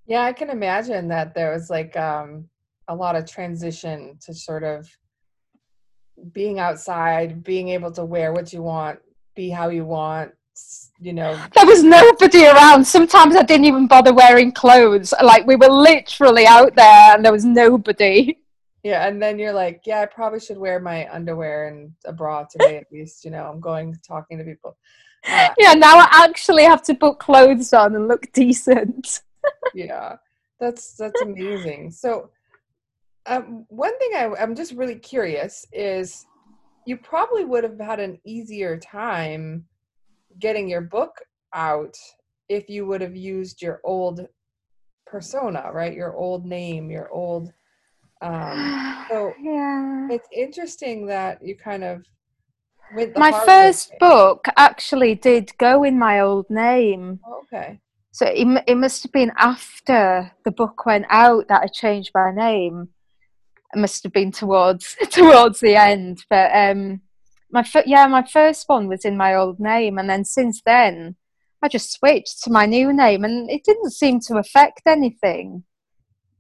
Yeah, 0.06 0.24
I 0.24 0.34
can 0.34 0.50
imagine 0.50 1.08
that 1.08 1.34
there 1.34 1.52
was 1.52 1.70
like 1.70 1.96
um, 1.96 2.50
a 2.90 2.96
lot 2.96 3.16
of 3.16 3.26
transition 3.26 4.18
to 4.26 4.34
sort 4.34 4.64
of 4.64 4.90
being 6.32 6.60
outside, 6.60 7.44
being 7.44 7.70
able 7.70 7.92
to 7.92 8.06
wear 8.06 8.34
what 8.34 8.54
you 8.54 8.62
want, 8.62 9.00
be 9.36 9.50
how 9.50 9.70
you 9.70 9.86
want, 9.86 10.32
you 11.00 11.14
know. 11.14 11.40
There 11.56 11.66
was 11.66 11.84
nobody 11.84 12.46
around. 12.46 12.86
Sometimes 12.86 13.36
I 13.36 13.44
didn't 13.44 13.66
even 13.66 13.88
bother 13.88 14.14
wearing 14.14 14.52
clothes. 14.52 15.14
Like 15.22 15.46
we 15.46 15.56
were 15.56 15.68
literally 15.68 16.46
out 16.46 16.76
there 16.76 17.16
and 17.16 17.26
there 17.26 17.32
was 17.32 17.46
nobody. 17.46 18.38
Yeah, 18.84 19.08
and 19.08 19.22
then 19.22 19.40
you're 19.40 19.54
like, 19.54 19.82
yeah, 19.86 20.02
I 20.02 20.06
probably 20.06 20.42
should 20.42 20.58
wear 20.58 20.80
my 20.80 21.10
underwear 21.10 21.70
and 21.70 21.94
a 22.06 22.12
bra 22.12 22.44
today 22.44 22.78
at 22.78 22.92
least. 22.92 23.24
You 23.24 23.32
know, 23.32 23.46
I'm 23.46 23.62
going 23.62 23.98
talking 24.06 24.38
to 24.38 24.44
people. 24.44 24.78
Uh, 25.26 25.50
yeah, 25.58 25.74
now 25.74 26.00
I 26.00 26.26
actually 26.26 26.64
have 26.64 26.84
to 26.84 26.94
put 26.94 27.18
clothes 27.18 27.72
on 27.72 27.96
and 27.96 28.10
look 28.10 28.30
decent. 28.34 29.22
yeah, 29.74 30.18
that's 30.60 30.96
that's 30.96 31.22
amazing. 31.22 31.92
So, 31.92 32.30
um, 33.26 33.66
one 33.70 33.98
thing 34.00 34.12
I, 34.16 34.34
I'm 34.40 34.56
just 34.56 34.74
really 34.74 34.96
curious 34.96 35.66
is, 35.72 36.26
you 36.86 36.98
probably 36.98 37.46
would 37.46 37.64
have 37.64 37.80
had 37.80 38.00
an 38.00 38.20
easier 38.26 38.78
time 38.78 39.66
getting 40.40 40.68
your 40.70 40.82
book 40.82 41.12
out 41.54 41.96
if 42.50 42.70
you 42.70 42.86
would 42.86 43.00
have 43.00 43.16
used 43.16 43.62
your 43.62 43.80
old 43.86 44.28
persona, 45.06 45.72
right? 45.72 45.94
Your 45.94 46.14
old 46.16 46.46
name, 46.46 46.92
your 46.92 47.10
old 47.12 47.54
um, 48.24 49.06
so 49.10 49.34
yeah. 49.40 50.08
it's 50.10 50.28
interesting 50.32 51.06
that 51.08 51.46
you 51.46 51.56
kind 51.56 51.84
of 51.84 52.04
went. 52.96 53.18
my 53.18 53.32
first 53.46 53.92
book 54.00 54.46
actually 54.58 55.16
did 55.16 55.56
go 55.58 55.84
in 55.84 56.00
my 56.00 56.22
old 56.22 56.50
name. 56.50 57.20
Okay. 57.44 57.80
So 58.12 58.26
it, 58.28 58.64
it 58.68 58.76
must 58.76 59.04
have 59.04 59.12
been 59.12 59.32
after 59.38 60.32
the 60.46 60.52
book 60.52 60.86
went 60.86 61.06
out 61.10 61.48
that 61.50 61.62
I 61.64 61.68
changed 61.68 62.12
my 62.16 62.32
name. 62.32 62.90
It 63.74 63.80
must 63.80 64.04
have 64.04 64.14
been 64.14 64.32
towards 64.32 64.96
towards 65.10 65.60
the 65.60 65.76
end, 65.76 66.24
but 66.30 66.52
um, 66.54 67.02
my 67.52 67.66
yeah, 67.86 68.08
my 68.08 68.24
first 68.24 68.66
one 68.68 68.88
was 68.88 69.06
in 69.06 69.18
my 69.18 69.36
old 69.36 69.60
name, 69.60 69.98
and 69.98 70.10
then 70.10 70.26
since 70.26 70.62
then 70.66 71.16
I 71.62 71.68
just 71.68 71.92
switched 71.92 72.44
to 72.44 72.52
my 72.52 72.66
new 72.66 72.94
name, 72.94 73.24
and 73.24 73.50
it 73.50 73.64
didn't 73.64 73.92
seem 73.92 74.20
to 74.28 74.38
affect 74.38 74.82
anything. 74.86 75.64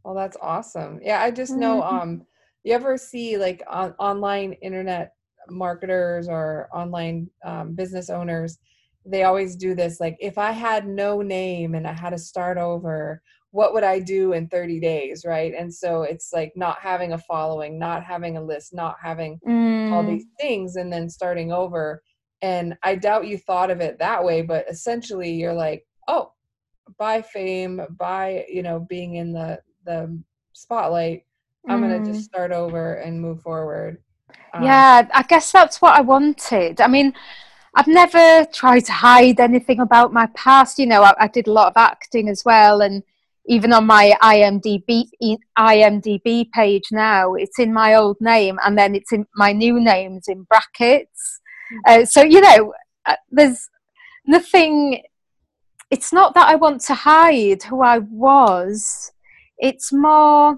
Well, 0.03 0.15
that's 0.15 0.37
awesome. 0.41 0.99
Yeah, 1.01 1.21
I 1.21 1.31
just 1.31 1.55
know 1.55 1.81
mm-hmm. 1.81 1.95
um 1.95 2.25
you 2.63 2.73
ever 2.73 2.97
see 2.97 3.37
like 3.37 3.61
on, 3.69 3.93
online 3.99 4.53
internet 4.61 5.13
marketers 5.49 6.27
or 6.27 6.69
online 6.73 7.29
um, 7.45 7.75
business 7.75 8.09
owners 8.09 8.57
they 9.05 9.23
always 9.23 9.55
do 9.55 9.75
this 9.75 9.99
like 9.99 10.15
if 10.19 10.37
i 10.37 10.51
had 10.51 10.87
no 10.87 11.21
name 11.21 11.75
and 11.75 11.85
i 11.85 11.91
had 11.91 12.11
to 12.11 12.17
start 12.17 12.57
over 12.57 13.21
what 13.53 13.71
would 13.71 13.83
i 13.83 13.99
do 13.99 14.33
in 14.33 14.47
30 14.47 14.79
days 14.79 15.25
right? 15.25 15.53
And 15.57 15.71
so 15.71 16.01
it's 16.01 16.33
like 16.33 16.53
not 16.55 16.79
having 16.79 17.13
a 17.13 17.19
following 17.19 17.77
not 17.77 18.03
having 18.03 18.35
a 18.35 18.41
list 18.41 18.73
not 18.73 18.95
having 19.01 19.39
mm. 19.47 19.91
all 19.91 20.03
these 20.03 20.25
things 20.39 20.75
and 20.75 20.91
then 20.91 21.07
starting 21.09 21.53
over. 21.53 22.01
And 22.41 22.75
i 22.81 22.95
doubt 22.95 23.27
you 23.27 23.37
thought 23.37 23.69
of 23.69 23.79
it 23.79 23.99
that 23.99 24.23
way 24.23 24.41
but 24.41 24.65
essentially 24.69 25.31
you're 25.31 25.53
like 25.53 25.85
oh 26.07 26.33
by 26.97 27.21
fame 27.21 27.81
by 27.91 28.45
you 28.49 28.63
know 28.63 28.79
being 28.79 29.15
in 29.15 29.31
the 29.31 29.61
the 29.85 30.19
spotlight. 30.53 31.23
I'm 31.69 31.81
mm. 31.81 31.89
going 31.89 32.03
to 32.03 32.11
just 32.11 32.25
start 32.25 32.51
over 32.51 32.95
and 32.95 33.21
move 33.21 33.41
forward. 33.41 34.01
Um, 34.53 34.63
yeah 34.63 35.07
i 35.13 35.23
guess 35.23 35.51
that's 35.51 35.79
what 35.79 35.95
i 35.95 36.01
wanted. 36.01 36.81
I 36.81 36.87
mean 36.87 37.13
i've 37.75 37.87
never 37.87 38.45
tried 38.51 38.85
to 38.85 38.91
hide 38.91 39.39
anything 39.39 39.79
about 39.79 40.11
my 40.11 40.27
past 40.33 40.79
you 40.79 40.87
know 40.87 41.03
I, 41.03 41.13
I 41.19 41.27
did 41.27 41.47
a 41.47 41.51
lot 41.51 41.67
of 41.67 41.77
acting 41.77 42.29
as 42.29 42.43
well 42.43 42.81
and 42.81 43.03
even 43.47 43.73
on 43.73 43.85
my 43.85 44.13
imdb 44.23 45.05
imdb 45.57 46.51
page 46.51 46.83
now 46.91 47.33
it's 47.33 47.59
in 47.59 47.73
my 47.73 47.93
old 47.93 48.17
name 48.19 48.57
and 48.65 48.77
then 48.77 48.95
it's 48.95 49.11
in 49.11 49.25
my 49.35 49.51
new 49.51 49.79
names 49.79 50.27
in 50.27 50.43
brackets 50.43 51.41
mm. 51.73 52.01
uh, 52.01 52.05
so 52.05 52.21
you 52.21 52.41
know 52.41 52.73
uh, 53.05 53.15
there's 53.31 53.69
nothing 54.25 55.01
it's 55.89 56.13
not 56.13 56.33
that 56.33 56.47
i 56.47 56.55
want 56.55 56.81
to 56.81 56.93
hide 56.93 57.61
who 57.63 57.81
i 57.81 57.97
was 57.99 59.11
it's 59.57 59.91
more 59.91 60.57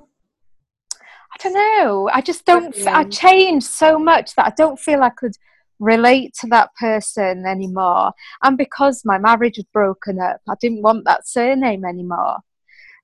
I 1.35 1.43
don't 1.43 1.53
know. 1.53 2.09
I 2.13 2.21
just 2.21 2.45
don't. 2.45 2.75
I 2.87 3.03
changed 3.03 3.67
so 3.67 3.99
much 3.99 4.35
that 4.35 4.45
I 4.45 4.53
don't 4.55 4.79
feel 4.79 5.03
I 5.03 5.09
could 5.09 5.35
relate 5.79 6.33
to 6.39 6.47
that 6.47 6.69
person 6.79 7.45
anymore. 7.45 8.13
And 8.41 8.57
because 8.57 9.03
my 9.03 9.17
marriage 9.17 9.57
had 9.57 9.71
broken 9.73 10.19
up, 10.19 10.39
I 10.47 10.53
didn't 10.61 10.81
want 10.81 11.03
that 11.05 11.27
surname 11.27 11.83
anymore. 11.83 12.37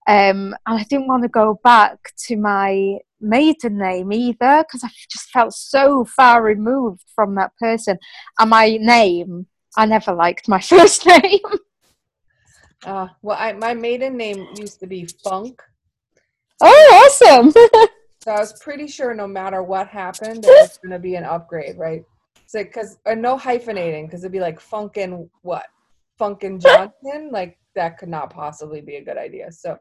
Um, 0.08 0.56
and 0.66 0.80
I 0.80 0.84
didn't 0.84 1.08
want 1.08 1.24
to 1.24 1.30
go 1.30 1.60
back 1.64 1.98
to 2.28 2.36
my 2.36 2.98
maiden 3.20 3.78
name 3.78 4.12
either 4.12 4.64
because 4.64 4.84
I 4.84 4.90
just 5.10 5.30
felt 5.30 5.54
so 5.54 6.06
far 6.06 6.42
removed 6.42 7.04
from 7.16 7.36
that 7.36 7.52
person. 7.60 7.98
And 8.40 8.50
my 8.50 8.78
name, 8.78 9.48
I 9.78 9.86
never 9.86 10.14
liked 10.14 10.48
my 10.48 10.60
first 10.74 11.06
name. 11.06 11.40
uh, 12.86 13.08
well, 13.22 13.38
I, 13.40 13.54
my 13.54 13.74
maiden 13.74 14.18
name 14.18 14.48
used 14.56 14.80
to 14.80 14.88
be 14.88 15.08
Funk 15.24 15.62
Oh, 16.62 17.22
awesome. 17.24 17.52
so 18.24 18.32
I 18.32 18.40
was 18.40 18.54
pretty 18.62 18.88
sure 18.88 19.14
no 19.14 19.28
matter 19.28 19.64
what 19.64 19.88
happened, 19.88 20.46
it 20.46 20.48
was 20.48 20.78
going 20.78 20.92
to 20.92 21.00
be 21.00 21.16
an 21.16 21.24
upgrade, 21.24 21.78
right? 21.78 22.04
So, 22.46 22.64
because, 22.64 22.98
or 23.06 23.16
no 23.16 23.38
hyphenating, 23.38 24.06
because 24.06 24.24
it'd 24.24 24.32
be 24.32 24.40
like 24.40 24.60
Funkin' 24.60 25.28
what? 25.42 25.66
Funkin' 26.20 26.62
Johnson? 26.62 27.30
like, 27.32 27.58
that 27.76 27.98
could 27.98 28.10
not 28.10 28.30
possibly 28.32 28.82
be 28.82 28.98
a 28.98 29.04
good 29.04 29.18
idea. 29.18 29.52
So, 29.52 29.78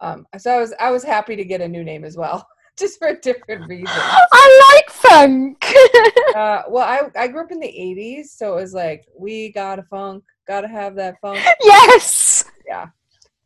um, 0.00 0.26
so 0.38 0.50
I 0.50 0.60
was, 0.60 0.74
I 0.80 0.90
was 0.90 1.04
happy 1.04 1.36
to 1.36 1.44
get 1.44 1.60
a 1.60 1.68
new 1.68 1.84
name 1.84 2.04
as 2.04 2.16
well. 2.16 2.46
Just 2.76 2.98
for 2.98 3.06
a 3.06 3.20
different 3.20 3.68
reason. 3.68 3.86
I 3.86 4.74
like 4.74 4.90
funk. 4.90 5.64
uh, 6.36 6.62
well, 6.68 6.82
I 6.82 7.02
I 7.16 7.28
grew 7.28 7.44
up 7.44 7.52
in 7.52 7.60
the 7.60 7.68
'80s, 7.68 8.30
so 8.30 8.58
it 8.58 8.62
was 8.62 8.74
like 8.74 9.06
we 9.16 9.52
gotta 9.52 9.84
funk, 9.84 10.24
gotta 10.48 10.66
have 10.66 10.96
that 10.96 11.14
funk. 11.22 11.38
Yes. 11.62 12.44
Yeah 12.66 12.88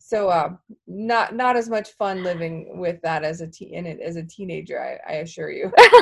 so 0.09 0.31
uh, 0.31 0.49
not 0.87 1.35
not 1.35 1.55
as 1.55 1.69
much 1.69 1.91
fun 1.91 2.23
living 2.23 2.79
with 2.79 2.99
that 3.03 3.25
as 3.25 3.43
a 3.43 3.47
teen 3.47 3.87
as 3.87 4.17
a 4.17 4.23
teenager. 4.23 4.81
I, 4.81 5.13
I 5.13 5.17
assure 5.17 5.51
you. 5.51 5.71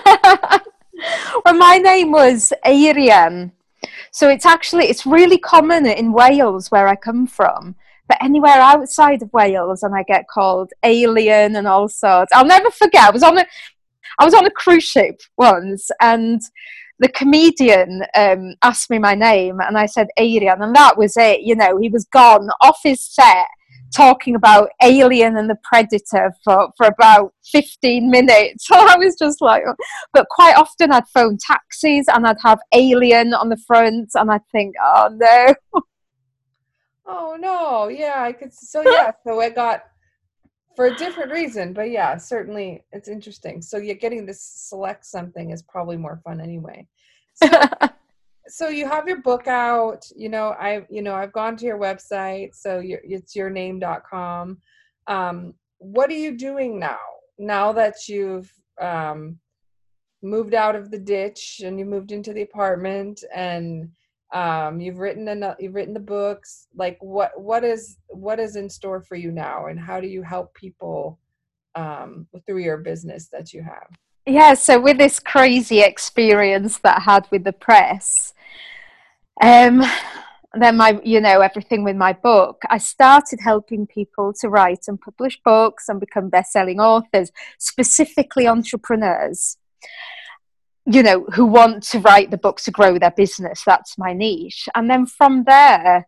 well, 1.44 1.54
my 1.54 1.78
name 1.78 2.12
was 2.12 2.52
Arian, 2.64 3.50
so 4.10 4.28
it's 4.28 4.46
actually 4.46 4.86
it's 4.86 5.06
really 5.06 5.38
common 5.38 5.86
in 5.86 6.12
Wales 6.12 6.70
where 6.70 6.88
I 6.88 6.96
come 6.96 7.26
from. 7.26 7.76
But 8.08 8.22
anywhere 8.22 8.52
outside 8.52 9.22
of 9.22 9.32
Wales, 9.32 9.82
and 9.82 9.94
I 9.94 10.04
get 10.04 10.28
called 10.28 10.70
alien 10.84 11.56
and 11.56 11.66
all 11.66 11.88
sorts. 11.88 12.32
I'll 12.32 12.46
never 12.46 12.70
forget. 12.70 13.08
I 13.08 13.10
was 13.10 13.24
on 13.24 13.38
a 13.38 13.46
I 14.18 14.24
was 14.24 14.34
on 14.34 14.46
a 14.46 14.50
cruise 14.50 14.84
ship 14.84 15.20
once, 15.36 15.90
and 16.00 16.40
the 16.98 17.08
comedian 17.08 18.04
um, 18.14 18.54
asked 18.62 18.90
me 18.90 18.98
my 18.98 19.14
name, 19.14 19.60
and 19.60 19.76
I 19.76 19.86
said 19.86 20.08
Arian, 20.16 20.62
and 20.62 20.74
that 20.74 20.96
was 20.96 21.16
it. 21.16 21.40
You 21.40 21.56
know, 21.56 21.78
he 21.78 21.88
was 21.88 22.04
gone 22.06 22.48
off 22.60 22.78
his 22.82 23.02
set 23.02 23.46
talking 23.94 24.34
about 24.34 24.70
Alien 24.82 25.36
and 25.36 25.48
the 25.48 25.56
Predator 25.62 26.32
for, 26.44 26.70
for 26.76 26.86
about 26.86 27.32
15 27.52 28.10
minutes. 28.10 28.66
So 28.76 28.76
I 28.76 28.96
was 28.98 29.16
just 29.16 29.40
like, 29.40 29.62
but 30.12 30.26
quite 30.28 30.56
often 30.56 30.92
I'd 30.92 31.08
phone 31.08 31.38
taxis 31.38 32.06
and 32.08 32.26
I'd 32.26 32.36
have 32.42 32.58
Alien 32.72 33.32
on 33.32 33.48
the 33.48 33.56
front 33.56 34.10
and 34.14 34.30
I'd 34.30 34.46
think, 34.52 34.74
oh 34.82 35.08
no. 35.12 35.54
Oh 37.08 37.36
no, 37.38 37.86
yeah, 37.86 38.22
I 38.22 38.32
could. 38.32 38.52
So 38.52 38.82
yeah, 38.84 39.12
so 39.24 39.40
I 39.40 39.48
got 39.50 39.84
for 40.74 40.86
a 40.86 40.96
different 40.96 41.30
reason, 41.32 41.72
but 41.72 41.90
yeah, 41.90 42.16
certainly 42.16 42.84
it's 42.92 43.08
interesting. 43.08 43.62
So 43.62 43.78
yeah, 43.78 43.94
getting 43.94 44.26
to 44.26 44.34
select 44.34 45.06
something 45.06 45.50
is 45.50 45.62
probably 45.62 45.96
more 45.96 46.20
fun 46.24 46.40
anyway. 46.40 46.86
So, 47.34 47.48
so 48.48 48.68
you 48.68 48.88
have 48.88 49.08
your 49.08 49.20
book 49.22 49.46
out 49.46 50.04
you 50.14 50.28
know 50.28 50.50
i 50.60 50.84
you 50.88 51.02
know 51.02 51.14
i've 51.14 51.32
gone 51.32 51.56
to 51.56 51.64
your 51.64 51.78
website 51.78 52.54
so 52.54 52.78
your, 52.78 53.00
it's 53.04 53.34
yourname.com 53.34 54.58
um, 55.06 55.54
what 55.78 56.10
are 56.10 56.14
you 56.14 56.36
doing 56.36 56.78
now? 56.78 56.98
Now 57.38 57.72
that 57.72 58.08
you've 58.08 58.50
um, 58.80 59.38
moved 60.22 60.54
out 60.54 60.74
of 60.74 60.90
the 60.90 60.98
ditch 60.98 61.60
and 61.64 61.78
you 61.78 61.84
moved 61.84 62.12
into 62.12 62.32
the 62.32 62.42
apartment 62.42 63.22
and 63.34 63.90
um, 64.32 64.80
you've 64.80 64.98
written 64.98 65.28
enough, 65.28 65.56
you've 65.60 65.74
written 65.74 65.94
the 65.94 66.00
books 66.00 66.66
like 66.74 66.98
what 67.00 67.40
what 67.40 67.62
is 67.62 67.98
what 68.08 68.40
is 68.40 68.56
in 68.56 68.68
store 68.68 69.00
for 69.00 69.14
you 69.14 69.30
now 69.30 69.66
and 69.66 69.78
how 69.78 70.00
do 70.00 70.08
you 70.08 70.22
help 70.22 70.52
people 70.54 71.18
um, 71.76 72.26
through 72.46 72.58
your 72.58 72.78
business 72.78 73.28
that 73.28 73.52
you 73.52 73.62
have? 73.62 73.88
Yeah, 74.26 74.54
so 74.54 74.80
with 74.80 74.98
this 74.98 75.20
crazy 75.20 75.80
experience 75.80 76.78
that 76.78 76.98
I 76.98 77.00
had 77.00 77.28
with 77.30 77.44
the 77.44 77.52
press, 77.52 78.34
um, 79.42 79.82
then 80.54 80.76
my, 80.76 81.00
you 81.04 81.20
know, 81.20 81.40
everything 81.40 81.84
with 81.84 81.96
my 81.96 82.12
book, 82.12 82.62
I 82.70 82.78
started 82.78 83.40
helping 83.42 83.86
people 83.86 84.32
to 84.40 84.48
write 84.48 84.84
and 84.88 85.00
publish 85.00 85.38
books 85.44 85.88
and 85.88 86.00
become 86.00 86.30
best-selling 86.30 86.80
authors, 86.80 87.30
specifically 87.58 88.46
entrepreneurs 88.46 89.58
you 90.86 91.02
know, 91.02 91.24
who 91.34 91.44
want 91.44 91.82
to 91.82 91.98
write 91.98 92.30
the 92.30 92.38
book 92.38 92.60
to 92.60 92.70
grow 92.70 92.98
their 92.98 93.10
business. 93.10 93.62
That's 93.66 93.98
my 93.98 94.12
niche. 94.12 94.68
And 94.74 94.88
then 94.88 95.04
from 95.04 95.44
there, 95.44 96.06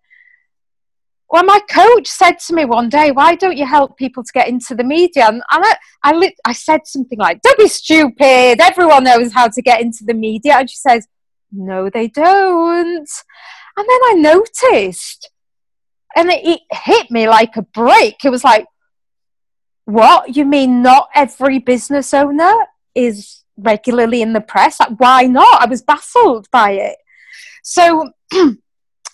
well, 1.30 1.44
my 1.44 1.60
coach 1.68 2.06
said 2.06 2.38
to 2.46 2.54
me 2.54 2.64
one 2.64 2.88
day, 2.88 3.10
"Why 3.10 3.34
don't 3.34 3.56
you 3.56 3.66
help 3.66 3.98
people 3.98 4.22
to 4.22 4.32
get 4.32 4.48
into 4.48 4.74
the 4.74 4.84
media?" 4.84 5.26
And 5.26 5.42
I, 5.50 5.74
I, 6.02 6.32
I 6.46 6.52
said 6.52 6.86
something 6.86 7.18
like, 7.18 7.42
"Don't 7.42 7.58
be 7.58 7.68
stupid. 7.68 8.60
Everyone 8.60 9.04
knows 9.04 9.32
how 9.32 9.48
to 9.48 9.60
get 9.60 9.82
into 9.82 10.04
the 10.04 10.14
media." 10.14 10.56
And 10.56 10.70
she 10.70 10.76
says, 10.76 11.06
"No, 11.52 11.90
they 11.90 12.08
don't." 12.08 13.10
And 13.76 13.86
then 13.88 14.00
I 14.08 14.14
noticed, 14.16 15.30
and 16.16 16.30
it, 16.30 16.44
it 16.44 16.60
hit 16.72 17.10
me 17.10 17.28
like 17.28 17.56
a 17.56 17.62
break. 17.62 18.24
It 18.24 18.30
was 18.30 18.44
like, 18.44 18.66
"What? 19.84 20.36
You 20.36 20.44
mean 20.44 20.82
not 20.82 21.08
every 21.14 21.58
business 21.58 22.12
owner 22.14 22.54
is 22.94 23.44
regularly 23.58 24.22
in 24.22 24.32
the 24.32 24.40
press. 24.40 24.80
Like, 24.80 24.98
why 24.98 25.24
not? 25.24 25.62
I 25.62 25.66
was 25.66 25.82
baffled 25.82 26.48
by 26.50 26.72
it. 26.72 26.96
So 27.62 28.10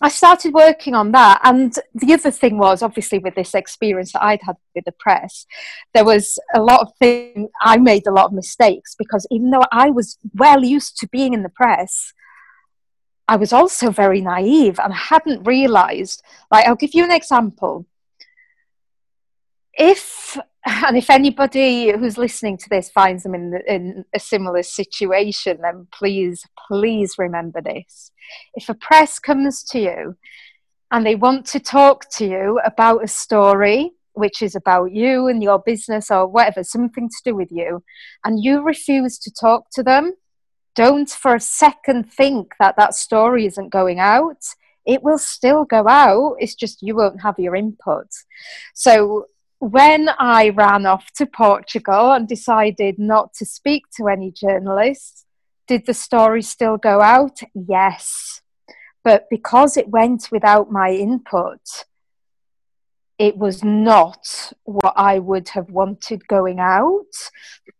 I 0.00 0.08
started 0.08 0.52
working 0.52 0.94
on 0.94 1.12
that. 1.12 1.40
And 1.44 1.74
the 1.94 2.12
other 2.12 2.30
thing 2.30 2.58
was, 2.58 2.82
obviously, 2.82 3.18
with 3.18 3.34
this 3.34 3.54
experience 3.54 4.12
that 4.12 4.22
I'd 4.22 4.42
had 4.42 4.56
with 4.74 4.84
the 4.84 4.92
press, 4.92 5.46
there 5.94 6.04
was 6.04 6.38
a 6.54 6.60
lot 6.60 6.80
of 6.80 6.92
things, 6.98 7.48
I 7.60 7.78
made 7.78 8.06
a 8.06 8.12
lot 8.12 8.26
of 8.26 8.32
mistakes 8.32 8.94
because 8.94 9.26
even 9.30 9.50
though 9.50 9.64
I 9.72 9.90
was 9.90 10.18
well 10.34 10.64
used 10.64 10.98
to 10.98 11.08
being 11.08 11.32
in 11.32 11.42
the 11.42 11.48
press, 11.48 12.12
I 13.26 13.36
was 13.36 13.52
also 13.52 13.90
very 13.90 14.20
naive 14.20 14.78
and 14.78 14.92
hadn't 14.92 15.44
realized. 15.44 16.22
Like, 16.50 16.66
I'll 16.66 16.76
give 16.76 16.94
you 16.94 17.04
an 17.04 17.10
example. 17.10 17.86
If 19.72 20.38
and 20.66 20.96
if 20.96 21.10
anybody 21.10 21.92
who's 21.92 22.16
listening 22.16 22.56
to 22.56 22.68
this 22.70 22.88
finds 22.88 23.22
them 23.22 23.34
in, 23.34 23.60
in 23.68 24.04
a 24.14 24.18
similar 24.18 24.62
situation, 24.62 25.58
then 25.60 25.86
please, 25.92 26.46
please 26.68 27.16
remember 27.18 27.60
this. 27.60 28.12
If 28.54 28.68
a 28.70 28.74
press 28.74 29.18
comes 29.18 29.62
to 29.64 29.78
you 29.78 30.16
and 30.90 31.04
they 31.04 31.16
want 31.16 31.44
to 31.46 31.60
talk 31.60 32.08
to 32.12 32.26
you 32.26 32.60
about 32.64 33.04
a 33.04 33.08
story, 33.08 33.92
which 34.14 34.40
is 34.40 34.54
about 34.54 34.92
you 34.92 35.28
and 35.28 35.42
your 35.42 35.58
business 35.58 36.10
or 36.10 36.26
whatever, 36.26 36.64
something 36.64 37.08
to 37.08 37.22
do 37.24 37.34
with 37.34 37.50
you, 37.50 37.82
and 38.24 38.42
you 38.42 38.62
refuse 38.62 39.18
to 39.18 39.30
talk 39.30 39.66
to 39.72 39.82
them, 39.82 40.14
don't 40.74 41.10
for 41.10 41.34
a 41.34 41.40
second 41.40 42.12
think 42.12 42.54
that 42.58 42.76
that 42.76 42.94
story 42.94 43.46
isn't 43.46 43.70
going 43.70 43.98
out. 44.00 44.44
It 44.86 45.02
will 45.02 45.18
still 45.18 45.64
go 45.64 45.88
out, 45.88 46.36
it's 46.38 46.54
just 46.54 46.82
you 46.82 46.96
won't 46.96 47.22
have 47.22 47.38
your 47.38 47.54
input. 47.54 48.08
So 48.74 49.26
when 49.58 50.10
I 50.18 50.50
ran 50.50 50.84
off 50.84 51.10
to 51.16 51.26
Portugal 51.26 52.12
and 52.12 52.28
decided 52.28 52.98
not 52.98 53.32
to 53.34 53.46
speak 53.46 53.84
to 53.96 54.08
any 54.08 54.30
journalists, 54.30 55.24
did 55.66 55.86
the 55.86 55.94
story 55.94 56.42
still 56.42 56.76
go 56.76 57.00
out? 57.00 57.40
Yes. 57.54 58.42
But 59.02 59.26
because 59.30 59.76
it 59.76 59.88
went 59.88 60.28
without 60.30 60.70
my 60.70 60.90
input, 60.90 61.60
it 63.18 63.36
was 63.36 63.62
not 63.62 64.52
what 64.64 64.94
I 64.96 65.18
would 65.18 65.48
have 65.50 65.70
wanted 65.70 66.26
going 66.28 66.58
out. 66.58 67.06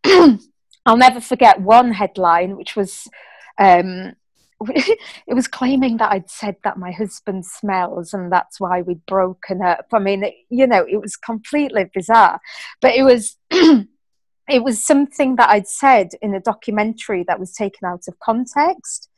I'll 0.86 0.96
never 0.96 1.20
forget 1.20 1.60
one 1.60 1.92
headline, 1.92 2.56
which 2.56 2.76
was 2.76 3.08
um, 3.58 4.14
it 4.68 5.34
was 5.34 5.48
claiming 5.48 5.96
that 5.98 6.12
I'd 6.12 6.30
said 6.30 6.56
that 6.64 6.78
my 6.78 6.90
husband 6.90 7.44
smells 7.44 8.14
and 8.14 8.30
that's 8.30 8.60
why 8.60 8.82
we'd 8.82 9.04
broken 9.06 9.62
up. 9.62 9.86
I 9.92 9.98
mean, 9.98 10.24
it, 10.24 10.34
you 10.48 10.66
know, 10.66 10.86
it 10.88 11.00
was 11.00 11.16
completely 11.16 11.90
bizarre, 11.92 12.40
but 12.80 12.94
it 12.94 13.02
was. 13.02 13.36
it 13.50 14.62
was 14.62 14.84
something 14.84 15.36
that 15.36 15.48
I'd 15.48 15.66
said 15.66 16.10
in 16.20 16.34
a 16.34 16.40
documentary 16.40 17.24
that 17.26 17.40
was 17.40 17.54
taken 17.54 17.86
out 17.86 18.02
of 18.08 18.18
context. 18.18 19.08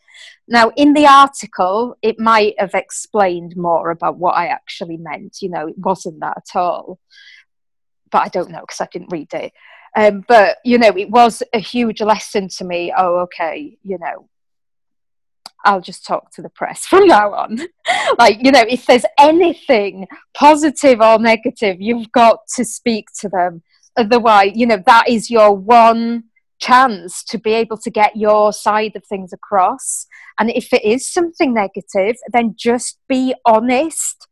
Now, 0.48 0.70
in 0.76 0.92
the 0.92 1.06
article, 1.06 1.96
it 2.00 2.18
might 2.18 2.54
have 2.58 2.74
explained 2.74 3.56
more 3.56 3.90
about 3.90 4.18
what 4.18 4.36
I 4.36 4.46
actually 4.46 4.96
meant. 4.96 5.38
You 5.42 5.50
know, 5.50 5.66
it 5.66 5.78
wasn't 5.78 6.20
that 6.20 6.36
at 6.36 6.58
all. 6.58 7.00
But 8.10 8.22
I 8.22 8.28
don't 8.28 8.50
know 8.50 8.60
because 8.60 8.80
I 8.80 8.88
didn't 8.90 9.12
read 9.12 9.34
it. 9.34 9.52
Um, 9.96 10.24
but, 10.28 10.58
you 10.62 10.76
know, 10.76 10.94
it 10.96 11.10
was 11.10 11.42
a 11.54 11.58
huge 11.58 12.02
lesson 12.02 12.48
to 12.58 12.64
me. 12.64 12.92
Oh, 12.96 13.20
okay, 13.20 13.78
you 13.82 13.98
know, 13.98 14.28
I'll 15.64 15.80
just 15.80 16.06
talk 16.06 16.30
to 16.32 16.42
the 16.42 16.50
press 16.50 16.86
from 16.86 17.06
now 17.06 17.32
on. 17.32 17.58
like, 18.18 18.38
you 18.42 18.52
know, 18.52 18.64
if 18.68 18.86
there's 18.86 19.06
anything 19.18 20.06
positive 20.34 21.00
or 21.00 21.18
negative, 21.18 21.80
you've 21.80 22.12
got 22.12 22.40
to 22.56 22.64
speak 22.64 23.08
to 23.20 23.28
them. 23.28 23.62
Otherwise, 23.96 24.52
you 24.54 24.66
know, 24.66 24.82
that 24.86 25.08
is 25.08 25.30
your 25.30 25.56
one 25.56 26.24
chance 26.58 27.22
to 27.24 27.38
be 27.38 27.52
able 27.52 27.76
to 27.76 27.90
get 27.90 28.16
your 28.16 28.52
side 28.52 28.94
of 28.96 29.04
things 29.04 29.32
across. 29.32 30.06
And 30.38 30.50
if 30.50 30.72
it 30.72 30.84
is 30.84 31.10
something 31.10 31.54
negative, 31.54 32.16
then 32.32 32.54
just 32.56 32.98
be 33.08 33.34
honest. 33.44 34.28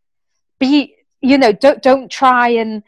Be, 0.61 0.95
you 1.21 1.39
know, 1.39 1.53
don't 1.53 1.83
don't 1.83 2.11
try 2.11 2.51
and 2.51 2.83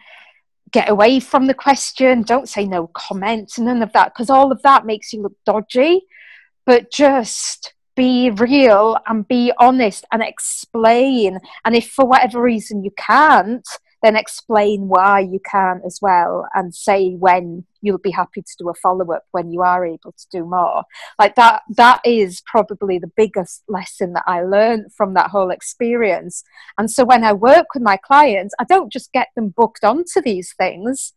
get 0.72 0.88
away 0.88 1.20
from 1.20 1.46
the 1.46 1.54
question. 1.54 2.22
Don't 2.22 2.48
say 2.48 2.66
no 2.66 2.88
comment, 2.88 3.52
none 3.58 3.82
of 3.82 3.92
that, 3.92 4.12
because 4.14 4.30
all 4.30 4.50
of 4.52 4.62
that 4.62 4.86
makes 4.86 5.12
you 5.12 5.22
look 5.22 5.36
dodgy. 5.44 6.02
But 6.64 6.90
just 6.90 7.74
be 7.94 8.30
real 8.30 8.98
and 9.06 9.26
be 9.26 9.52
honest 9.58 10.04
and 10.12 10.22
explain. 10.22 11.38
And 11.64 11.74
if 11.74 11.90
for 11.90 12.04
whatever 12.04 12.42
reason 12.42 12.84
you 12.84 12.90
can't, 12.96 13.66
then 14.06 14.14
explain 14.14 14.86
why 14.86 15.18
you 15.18 15.40
can't 15.50 15.82
as 15.84 15.98
well 16.00 16.46
and 16.54 16.72
say 16.72 17.14
when 17.14 17.64
you'll 17.82 17.98
be 17.98 18.12
happy 18.12 18.40
to 18.40 18.56
do 18.56 18.68
a 18.68 18.74
follow 18.74 19.12
up 19.12 19.24
when 19.32 19.50
you 19.50 19.62
are 19.62 19.84
able 19.84 20.12
to 20.12 20.26
do 20.30 20.44
more. 20.44 20.84
Like 21.18 21.34
that, 21.34 21.62
that 21.70 22.00
is 22.04 22.40
probably 22.46 23.00
the 23.00 23.10
biggest 23.16 23.64
lesson 23.68 24.12
that 24.12 24.22
I 24.24 24.42
learned 24.42 24.92
from 24.96 25.14
that 25.14 25.30
whole 25.30 25.50
experience. 25.50 26.44
And 26.78 26.88
so 26.88 27.04
when 27.04 27.24
I 27.24 27.32
work 27.32 27.66
with 27.74 27.82
my 27.82 27.96
clients, 27.96 28.54
I 28.60 28.64
don't 28.64 28.92
just 28.92 29.12
get 29.12 29.28
them 29.34 29.48
booked 29.48 29.82
onto 29.82 30.22
these 30.22 30.54
things. 30.56 31.12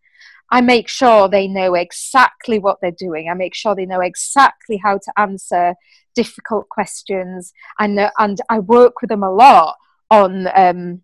I 0.52 0.62
make 0.62 0.90
sure 0.90 1.30
they 1.30 1.48
know 1.48 1.76
exactly 1.76 2.58
what 2.58 2.80
they're 2.82 2.90
doing. 2.92 3.30
I 3.30 3.36
make 3.36 3.54
sure 3.54 3.76
they 3.76 3.86
know 3.86 4.02
exactly 4.02 4.78
how 4.84 4.98
to 4.98 5.14
answer 5.16 5.76
difficult 6.16 6.68
questions, 6.70 7.54
and 7.78 8.00
and 8.18 8.42
I 8.50 8.58
work 8.58 9.00
with 9.00 9.10
them 9.10 9.22
a 9.22 9.32
lot 9.32 9.76
on. 10.10 10.48
Um, 10.56 11.04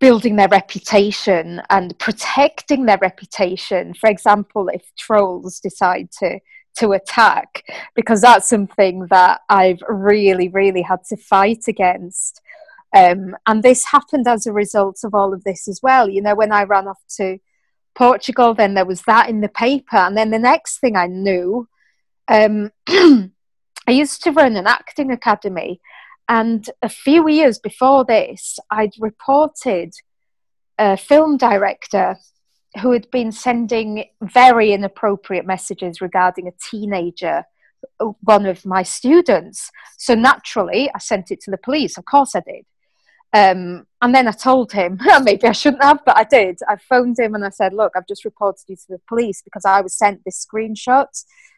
building 0.00 0.36
their 0.36 0.48
reputation 0.48 1.62
and 1.70 1.96
protecting 1.98 2.86
their 2.86 2.98
reputation. 2.98 3.94
For 3.94 4.08
example, 4.08 4.68
if 4.68 4.82
trolls 4.96 5.60
decide 5.60 6.10
to 6.18 6.40
to 6.76 6.92
attack, 6.92 7.64
because 7.94 8.20
that's 8.20 8.48
something 8.48 9.06
that 9.10 9.40
I've 9.48 9.82
really, 9.88 10.48
really 10.48 10.82
had 10.82 11.04
to 11.08 11.16
fight 11.16 11.64
against. 11.66 12.40
Um, 12.94 13.36
and 13.46 13.62
this 13.62 13.86
happened 13.86 14.26
as 14.28 14.46
a 14.46 14.52
result 14.52 15.00
of 15.04 15.14
all 15.14 15.34
of 15.34 15.44
this 15.44 15.68
as 15.68 15.80
well. 15.82 16.08
You 16.08 16.22
know, 16.22 16.34
when 16.34 16.52
I 16.52 16.62
ran 16.62 16.88
off 16.88 17.02
to 17.16 17.38
Portugal, 17.94 18.54
then 18.54 18.74
there 18.74 18.86
was 18.86 19.02
that 19.02 19.28
in 19.28 19.40
the 19.40 19.48
paper, 19.48 19.96
and 19.96 20.16
then 20.16 20.30
the 20.30 20.38
next 20.38 20.78
thing 20.78 20.96
I 20.96 21.06
knew, 21.06 21.68
um, 22.28 22.70
I 22.88 23.30
used 23.88 24.22
to 24.22 24.32
run 24.32 24.56
an 24.56 24.66
acting 24.66 25.10
academy, 25.10 25.80
and 26.30 26.70
a 26.80 26.88
few 26.88 27.28
years 27.28 27.58
before 27.58 28.04
this, 28.04 28.60
I'd 28.70 28.92
reported 29.00 29.92
a 30.78 30.96
film 30.96 31.36
director 31.36 32.16
who 32.80 32.92
had 32.92 33.10
been 33.10 33.32
sending 33.32 34.04
very 34.22 34.72
inappropriate 34.72 35.44
messages 35.44 36.00
regarding 36.00 36.46
a 36.46 36.52
teenager, 36.70 37.42
one 38.20 38.46
of 38.46 38.64
my 38.64 38.84
students. 38.84 39.72
So 39.98 40.14
naturally, 40.14 40.88
I 40.94 41.00
sent 41.00 41.32
it 41.32 41.40
to 41.42 41.50
the 41.50 41.58
police. 41.58 41.98
Of 41.98 42.04
course, 42.04 42.36
I 42.36 42.42
did. 42.46 42.64
Um, 43.32 43.88
and 44.00 44.14
then 44.14 44.28
I 44.28 44.32
told 44.32 44.70
him, 44.70 45.00
maybe 45.24 45.48
I 45.48 45.52
shouldn't 45.52 45.82
have, 45.82 45.98
but 46.06 46.16
I 46.16 46.22
did. 46.22 46.60
I 46.68 46.76
phoned 46.76 47.18
him 47.18 47.34
and 47.34 47.44
I 47.44 47.50
said, 47.50 47.72
Look, 47.72 47.94
I've 47.96 48.06
just 48.06 48.24
reported 48.24 48.62
you 48.68 48.76
to 48.76 48.86
the 48.88 49.00
police 49.08 49.42
because 49.42 49.64
I 49.64 49.80
was 49.80 49.98
sent 49.98 50.22
this 50.24 50.46
screenshot. 50.46 51.08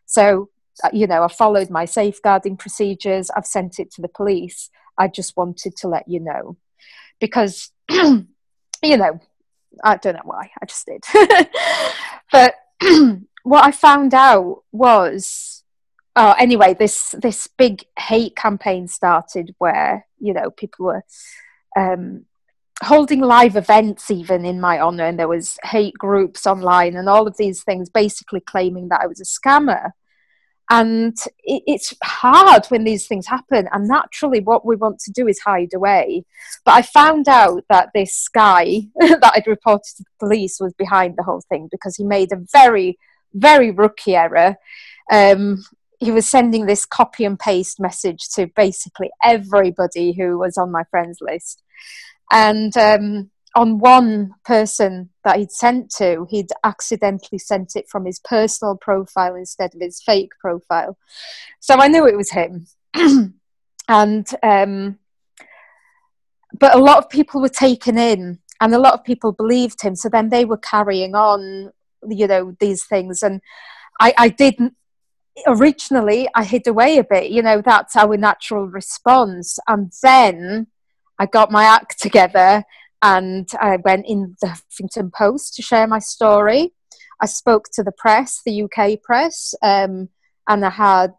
So 0.06 0.48
you 0.92 1.06
know, 1.06 1.24
I 1.24 1.28
followed 1.28 1.70
my 1.70 1.84
safeguarding 1.84 2.56
procedures. 2.56 3.30
I've 3.30 3.46
sent 3.46 3.78
it 3.78 3.90
to 3.92 4.02
the 4.02 4.08
police. 4.08 4.70
I 4.98 5.08
just 5.08 5.36
wanted 5.36 5.76
to 5.76 5.88
let 5.88 6.08
you 6.08 6.20
know 6.20 6.56
because, 7.20 7.70
you 7.90 8.26
know, 8.82 9.20
I 9.82 9.96
don't 9.96 10.14
know 10.14 10.22
why. 10.24 10.50
I 10.60 10.66
just 10.66 10.86
did. 10.86 11.04
but 12.32 12.54
what 13.42 13.64
I 13.64 13.70
found 13.70 14.14
out 14.14 14.62
was, 14.72 15.64
oh, 16.16 16.34
anyway, 16.38 16.74
this 16.74 17.14
this 17.20 17.46
big 17.46 17.84
hate 17.98 18.36
campaign 18.36 18.88
started 18.88 19.54
where 19.58 20.06
you 20.18 20.34
know 20.34 20.50
people 20.50 20.86
were 20.86 21.04
um, 21.76 22.26
holding 22.82 23.20
live 23.20 23.56
events 23.56 24.10
even 24.10 24.44
in 24.44 24.60
my 24.60 24.80
honor 24.80 25.04
and 25.04 25.18
there 25.18 25.28
was 25.28 25.58
hate 25.62 25.94
groups 25.94 26.46
online 26.46 26.96
and 26.96 27.08
all 27.08 27.26
of 27.26 27.36
these 27.36 27.62
things 27.62 27.88
basically 27.88 28.40
claiming 28.40 28.88
that 28.88 29.00
i 29.00 29.06
was 29.06 29.20
a 29.20 29.24
scammer 29.24 29.92
and 30.72 31.16
it, 31.44 31.62
it's 31.66 31.94
hard 32.02 32.64
when 32.66 32.84
these 32.84 33.06
things 33.06 33.26
happen 33.26 33.68
and 33.72 33.86
naturally 33.86 34.40
what 34.40 34.64
we 34.64 34.74
want 34.74 34.98
to 35.00 35.12
do 35.12 35.28
is 35.28 35.38
hide 35.40 35.74
away. 35.74 36.24
But 36.64 36.72
i 36.72 36.82
found 36.82 37.28
out 37.28 37.64
that 37.68 37.90
this 37.94 38.28
guy 38.28 38.82
that 38.96 39.32
i'd 39.36 39.46
reported 39.46 39.96
to 39.96 40.04
the 40.04 40.18
police 40.18 40.58
was 40.58 40.72
behind 40.74 41.16
the 41.16 41.22
whole 41.22 41.42
thing 41.48 41.68
because 41.70 41.96
he 41.96 42.04
made 42.04 42.32
a 42.32 42.44
very 42.52 42.98
very 43.34 43.70
rookie 43.70 44.16
error. 44.16 44.56
Um, 45.10 45.64
he 45.98 46.10
was 46.10 46.28
sending 46.28 46.66
this 46.66 46.84
copy 46.84 47.24
and 47.24 47.38
paste 47.38 47.80
message 47.80 48.28
to 48.30 48.48
basically 48.56 49.10
everybody 49.22 50.12
who 50.12 50.38
was 50.38 50.56
on 50.56 50.72
my 50.72 50.84
friends 50.90 51.18
list. 51.20 51.62
And 52.30 52.76
um, 52.76 53.30
on 53.54 53.78
one 53.78 54.34
person 54.44 55.10
that 55.24 55.36
he'd 55.36 55.52
sent 55.52 55.90
to, 55.90 56.26
he'd 56.30 56.50
accidentally 56.64 57.38
sent 57.38 57.76
it 57.76 57.88
from 57.88 58.06
his 58.06 58.18
personal 58.18 58.76
profile 58.76 59.34
instead 59.34 59.74
of 59.74 59.80
his 59.80 60.02
fake 60.02 60.32
profile. 60.40 60.96
So 61.60 61.76
I 61.76 61.88
knew 61.88 62.06
it 62.06 62.16
was 62.16 62.30
him. 62.30 62.66
and 63.88 64.26
um, 64.42 64.98
but 66.58 66.74
a 66.74 66.78
lot 66.78 66.98
of 66.98 67.10
people 67.10 67.40
were 67.40 67.48
taken 67.48 67.98
in 67.98 68.38
and 68.60 68.74
a 68.74 68.78
lot 68.78 68.94
of 68.94 69.04
people 69.04 69.32
believed 69.32 69.82
him 69.82 69.94
so 69.96 70.08
then 70.08 70.28
they 70.28 70.44
were 70.44 70.58
carrying 70.58 71.14
on 71.14 71.72
you 72.08 72.26
know 72.26 72.56
these 72.60 72.84
things 72.84 73.22
and 73.22 73.40
i 74.00 74.14
i 74.18 74.28
didn't 74.28 74.74
originally 75.46 76.28
i 76.34 76.44
hid 76.44 76.66
away 76.66 76.98
a 76.98 77.04
bit 77.04 77.30
you 77.30 77.42
know 77.42 77.60
that's 77.60 77.96
our 77.96 78.16
natural 78.16 78.66
response 78.66 79.58
and 79.68 79.92
then 80.02 80.66
i 81.18 81.26
got 81.26 81.50
my 81.50 81.64
act 81.64 82.00
together 82.00 82.64
and 83.02 83.48
I 83.60 83.78
went 83.84 84.06
in 84.06 84.36
the 84.40 84.48
Huffington 84.48 85.12
Post 85.12 85.54
to 85.56 85.62
share 85.62 85.86
my 85.86 85.98
story. 85.98 86.72
I 87.20 87.26
spoke 87.26 87.66
to 87.74 87.82
the 87.82 87.92
press, 87.92 88.40
the 88.44 88.62
UK 88.62 89.02
press, 89.02 89.54
um, 89.62 90.08
and 90.48 90.64
I 90.64 90.70
had 90.70 91.12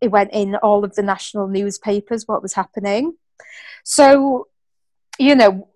it 0.00 0.10
went 0.10 0.32
in 0.32 0.56
all 0.56 0.84
of 0.84 0.96
the 0.96 1.02
national 1.02 1.46
newspapers 1.46 2.26
what 2.26 2.42
was 2.42 2.54
happening. 2.54 3.14
So, 3.84 4.48
you 5.16 5.36
know, 5.36 5.68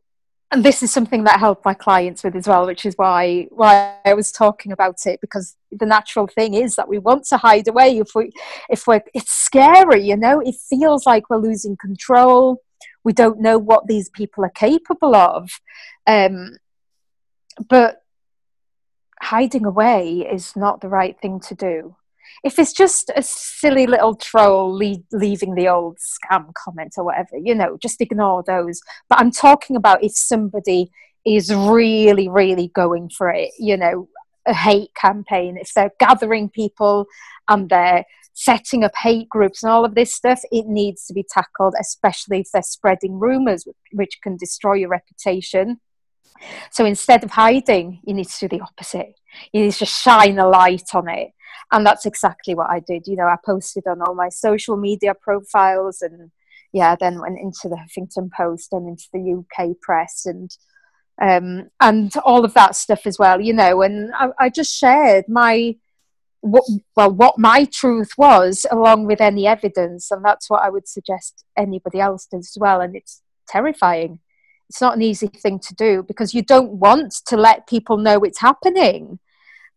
and 0.51 0.65
this 0.65 0.83
is 0.83 0.93
something 0.93 1.25
that 1.25 1.37
I 1.37 1.39
help 1.39 1.65
my 1.65 1.75
clients 1.75 2.25
with 2.25 2.35
as 2.35 2.49
well, 2.49 2.67
which 2.67 2.85
is 2.85 2.95
why 2.97 3.49
why 3.51 3.97
I 4.05 4.15
was 4.15 4.33
talking 4.33 4.73
about 4.73 5.07
it 5.07 5.21
because 5.21 5.57
the 5.71 5.87
natural 5.87 6.27
thing 6.27 6.55
is 6.55 6.77
that 6.77 6.89
we 6.89 6.99
want 6.99 7.25
to 7.27 7.37
hide 7.37 7.69
away 7.69 7.99
if 7.99 8.15
we 8.15 8.33
if 8.69 8.87
we're 8.87 9.03
it's 9.15 9.33
scary, 9.33 10.03
you 10.03 10.17
know, 10.17 10.41
it 10.41 10.55
feels 10.69 11.07
like 11.07 11.31
we're 11.31 11.37
losing 11.39 11.77
control 11.77 12.63
we 13.07 13.13
don't 13.13 13.41
know 13.41 13.57
what 13.57 13.87
these 13.87 14.09
people 14.09 14.45
are 14.45 14.51
capable 14.51 15.15
of. 15.15 15.49
Um, 16.09 16.59
but 17.69 18.03
hiding 19.23 19.65
away 19.65 20.27
is 20.29 20.57
not 20.57 20.81
the 20.81 20.89
right 20.89 21.17
thing 21.23 21.39
to 21.39 21.55
do. 21.55 21.95
If 22.43 22.59
it's 22.59 22.73
just 22.73 23.13
a 23.15 23.23
silly 23.23 23.87
little 23.87 24.17
troll 24.17 24.77
le- 24.77 25.05
leaving 25.13 25.55
the 25.55 25.69
old 25.69 25.99
scam 25.99 26.53
comment 26.55 26.95
or 26.99 27.05
whatever, 27.05 27.39
you 27.41 27.55
know, 27.55 27.79
just 27.81 28.01
ignore 28.01 28.43
those. 28.45 28.81
But 29.09 29.21
I'm 29.21 29.31
talking 29.31 29.77
about 29.77 30.03
if 30.03 30.17
somebody 30.17 30.91
is 31.25 31.55
really, 31.55 32.29
really 32.29 32.73
going 32.75 33.11
for 33.11 33.31
it, 33.31 33.53
you 33.57 33.77
know, 33.77 34.09
a 34.49 34.53
hate 34.53 34.95
campaign, 34.97 35.59
if 35.59 35.73
they're 35.75 35.93
gathering 36.01 36.49
people 36.49 37.07
and 37.49 37.69
they're 37.69 38.05
setting 38.39 38.85
up 38.85 38.93
hate 38.95 39.31
groups 39.31 39.63
and 39.63 39.73
all 39.73 39.87
of 39.87 39.95
this 39.95 40.15
stuff, 40.15 40.43
it 40.53 40.67
needs 40.67 41.07
to 41.07 41.15
be 41.15 41.25
tackled, 41.29 41.75
especially 41.81 42.41
if 42.41 42.49
they're 42.53 42.63
spreading 42.63 43.19
rumors, 43.19 43.67
which 43.93 44.19
can 44.23 44.37
destroy 44.37 44.75
your 44.75 44.91
reputation. 44.91 45.81
So 46.71 46.85
instead 46.85 47.25
of 47.25 47.31
hiding, 47.31 48.01
you 48.05 48.13
need 48.13 48.29
to 48.29 48.47
do 48.47 48.59
the 48.59 48.63
opposite. 48.63 49.15
You 49.55 49.63
need 49.63 49.73
to 49.73 49.87
shine 49.87 50.39
a 50.39 50.47
light 50.47 50.95
on 50.95 51.09
it. 51.09 51.31
And 51.73 51.87
that's 51.87 52.05
exactly 52.05 52.55
what 52.55 52.69
I 52.69 52.81
did. 52.81 53.07
You 53.07 53.17
know, 53.17 53.25
I 53.25 53.37
posted 53.43 53.87
on 53.87 54.03
all 54.03 54.15
my 54.15 54.29
social 54.29 54.77
media 54.77 55.15
profiles 55.15 56.03
and 56.03 56.31
yeah, 56.75 56.95
then 56.95 57.19
went 57.19 57.39
into 57.41 57.71
the 57.71 57.77
Huffington 57.77 58.31
Post 58.31 58.75
and 58.75 58.87
into 58.87 59.07
the 59.15 59.43
UK 59.43 59.81
press 59.81 60.27
and 60.27 60.55
um, 61.23 61.71
and 61.81 62.15
all 62.27 62.45
of 62.45 62.53
that 62.53 62.77
stuff 62.77 63.07
as 63.07 63.19
well, 63.19 63.41
you 63.41 63.55
know. 63.55 63.81
And 63.81 64.15
I, 64.15 64.29
I 64.39 64.49
just 64.51 64.77
shared 64.77 65.25
my 65.27 65.77
what, 66.41 66.65
well, 66.97 67.11
what 67.11 67.39
my 67.39 67.65
truth 67.65 68.11
was, 68.17 68.67
along 68.71 69.07
with 69.07 69.21
any 69.21 69.47
evidence, 69.47 70.11
and 70.11 70.25
that's 70.25 70.49
what 70.49 70.63
I 70.63 70.71
would 70.71 70.89
suggest 70.89 71.45
anybody 71.57 72.01
else 72.01 72.27
does 72.27 72.53
as 72.55 72.59
well. 72.61 72.81
And 72.81 72.95
it's 72.95 73.23
terrifying. 73.49 74.21
It's 74.69 74.81
not 74.81 74.97
an 74.97 75.03
easy 75.03 75.29
thing 75.29 75.59
to 75.61 75.75
do 75.75 76.03
because 76.03 76.35
you 76.35 76.43
don't 76.43 76.73
want 76.73 77.13
to 77.27 77.37
let 77.37 77.69
people 77.69 77.97
know 77.99 78.21
it's 78.23 78.41
happening 78.41 79.21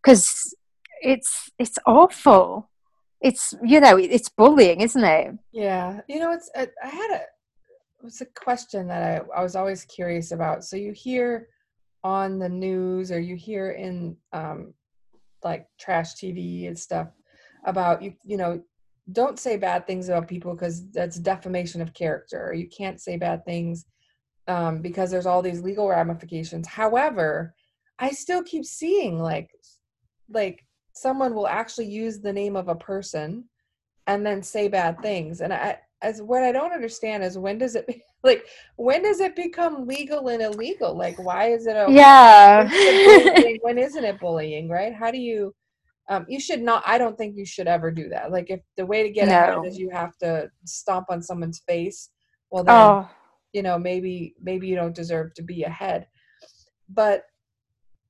because 0.02 0.54
it's 1.00 1.50
it's 1.58 1.78
awful. 1.86 2.68
It's 3.20 3.54
you 3.62 3.80
know 3.80 3.96
it's 3.96 4.28
bullying, 4.28 4.80
isn't 4.80 5.04
it? 5.04 5.34
Yeah, 5.52 6.00
you 6.08 6.18
know 6.18 6.32
it's. 6.32 6.50
I 6.56 6.88
had 6.88 7.10
a 7.12 7.20
it 8.00 8.04
was 8.04 8.20
a 8.20 8.26
question 8.26 8.88
that 8.88 9.22
I, 9.22 9.40
I 9.40 9.42
was 9.42 9.54
always 9.54 9.84
curious 9.84 10.32
about. 10.32 10.64
So 10.64 10.76
you 10.76 10.92
hear 10.92 11.48
on 12.02 12.38
the 12.38 12.48
news 12.48 13.12
or 13.12 13.20
you 13.20 13.36
hear 13.36 13.72
in 13.72 14.16
um, 14.32 14.72
like 15.44 15.66
trash 15.78 16.14
TV 16.14 16.66
and 16.66 16.78
stuff 16.78 17.08
about 17.64 18.02
you 18.02 18.14
you 18.24 18.36
know 18.36 18.60
don't 19.12 19.38
say 19.38 19.56
bad 19.56 19.86
things 19.86 20.08
about 20.08 20.28
people 20.28 20.54
because 20.54 20.88
that's 20.90 21.18
defamation 21.18 21.80
of 21.80 21.92
character. 21.94 22.54
You 22.54 22.68
can't 22.68 23.00
say 23.00 23.16
bad 23.16 23.44
things 23.44 23.84
um, 24.46 24.80
because 24.80 25.10
there's 25.10 25.26
all 25.26 25.42
these 25.42 25.62
legal 25.62 25.88
ramifications. 25.88 26.66
However 26.66 27.54
i 28.00 28.10
still 28.10 28.42
keep 28.42 28.64
seeing 28.64 29.20
like 29.20 29.50
like 30.28 30.64
someone 30.94 31.34
will 31.34 31.46
actually 31.46 31.86
use 31.86 32.18
the 32.18 32.32
name 32.32 32.56
of 32.56 32.68
a 32.68 32.74
person 32.74 33.44
and 34.06 34.26
then 34.26 34.42
say 34.42 34.66
bad 34.66 35.00
things. 35.02 35.40
And 35.40 35.52
i 35.52 35.78
as 36.02 36.22
what 36.22 36.42
i 36.42 36.50
don't 36.50 36.72
understand 36.72 37.22
is 37.22 37.38
when 37.38 37.58
does 37.58 37.76
it 37.76 37.86
like 38.22 38.46
when 38.76 39.02
does 39.02 39.20
it 39.20 39.34
become 39.34 39.86
legal 39.86 40.28
and 40.28 40.42
illegal? 40.42 40.96
Like 40.96 41.18
why 41.18 41.50
is 41.50 41.66
it 41.66 41.76
a 41.76 41.86
yeah. 41.90 42.68
When 43.62 43.78
isn't 43.78 44.04
it 44.04 44.20
bullying 44.20 44.68
right? 44.68 44.94
How 44.94 45.10
do 45.10 45.18
you 45.18 45.54
um, 46.08 46.26
you 46.28 46.40
should 46.40 46.60
not 46.60 46.82
i 46.86 46.98
don't 46.98 47.16
think 47.16 47.36
you 47.36 47.46
should 47.46 47.68
ever 47.68 47.90
do 47.90 48.08
that. 48.08 48.32
Like 48.32 48.50
if 48.50 48.60
the 48.76 48.84
way 48.84 49.02
to 49.02 49.10
get 49.10 49.28
no. 49.28 49.34
ahead 49.34 49.66
is 49.66 49.78
you 49.78 49.90
have 49.90 50.16
to 50.18 50.50
stomp 50.64 51.06
on 51.08 51.22
someone's 51.22 51.60
face 51.60 52.10
well 52.50 52.64
then 52.64 52.76
oh. 52.76 53.08
you 53.52 53.62
know 53.62 53.78
maybe 53.78 54.34
maybe 54.42 54.66
you 54.66 54.76
don't 54.76 54.94
deserve 54.94 55.32
to 55.34 55.42
be 55.42 55.62
ahead. 55.62 56.06
But 56.88 57.24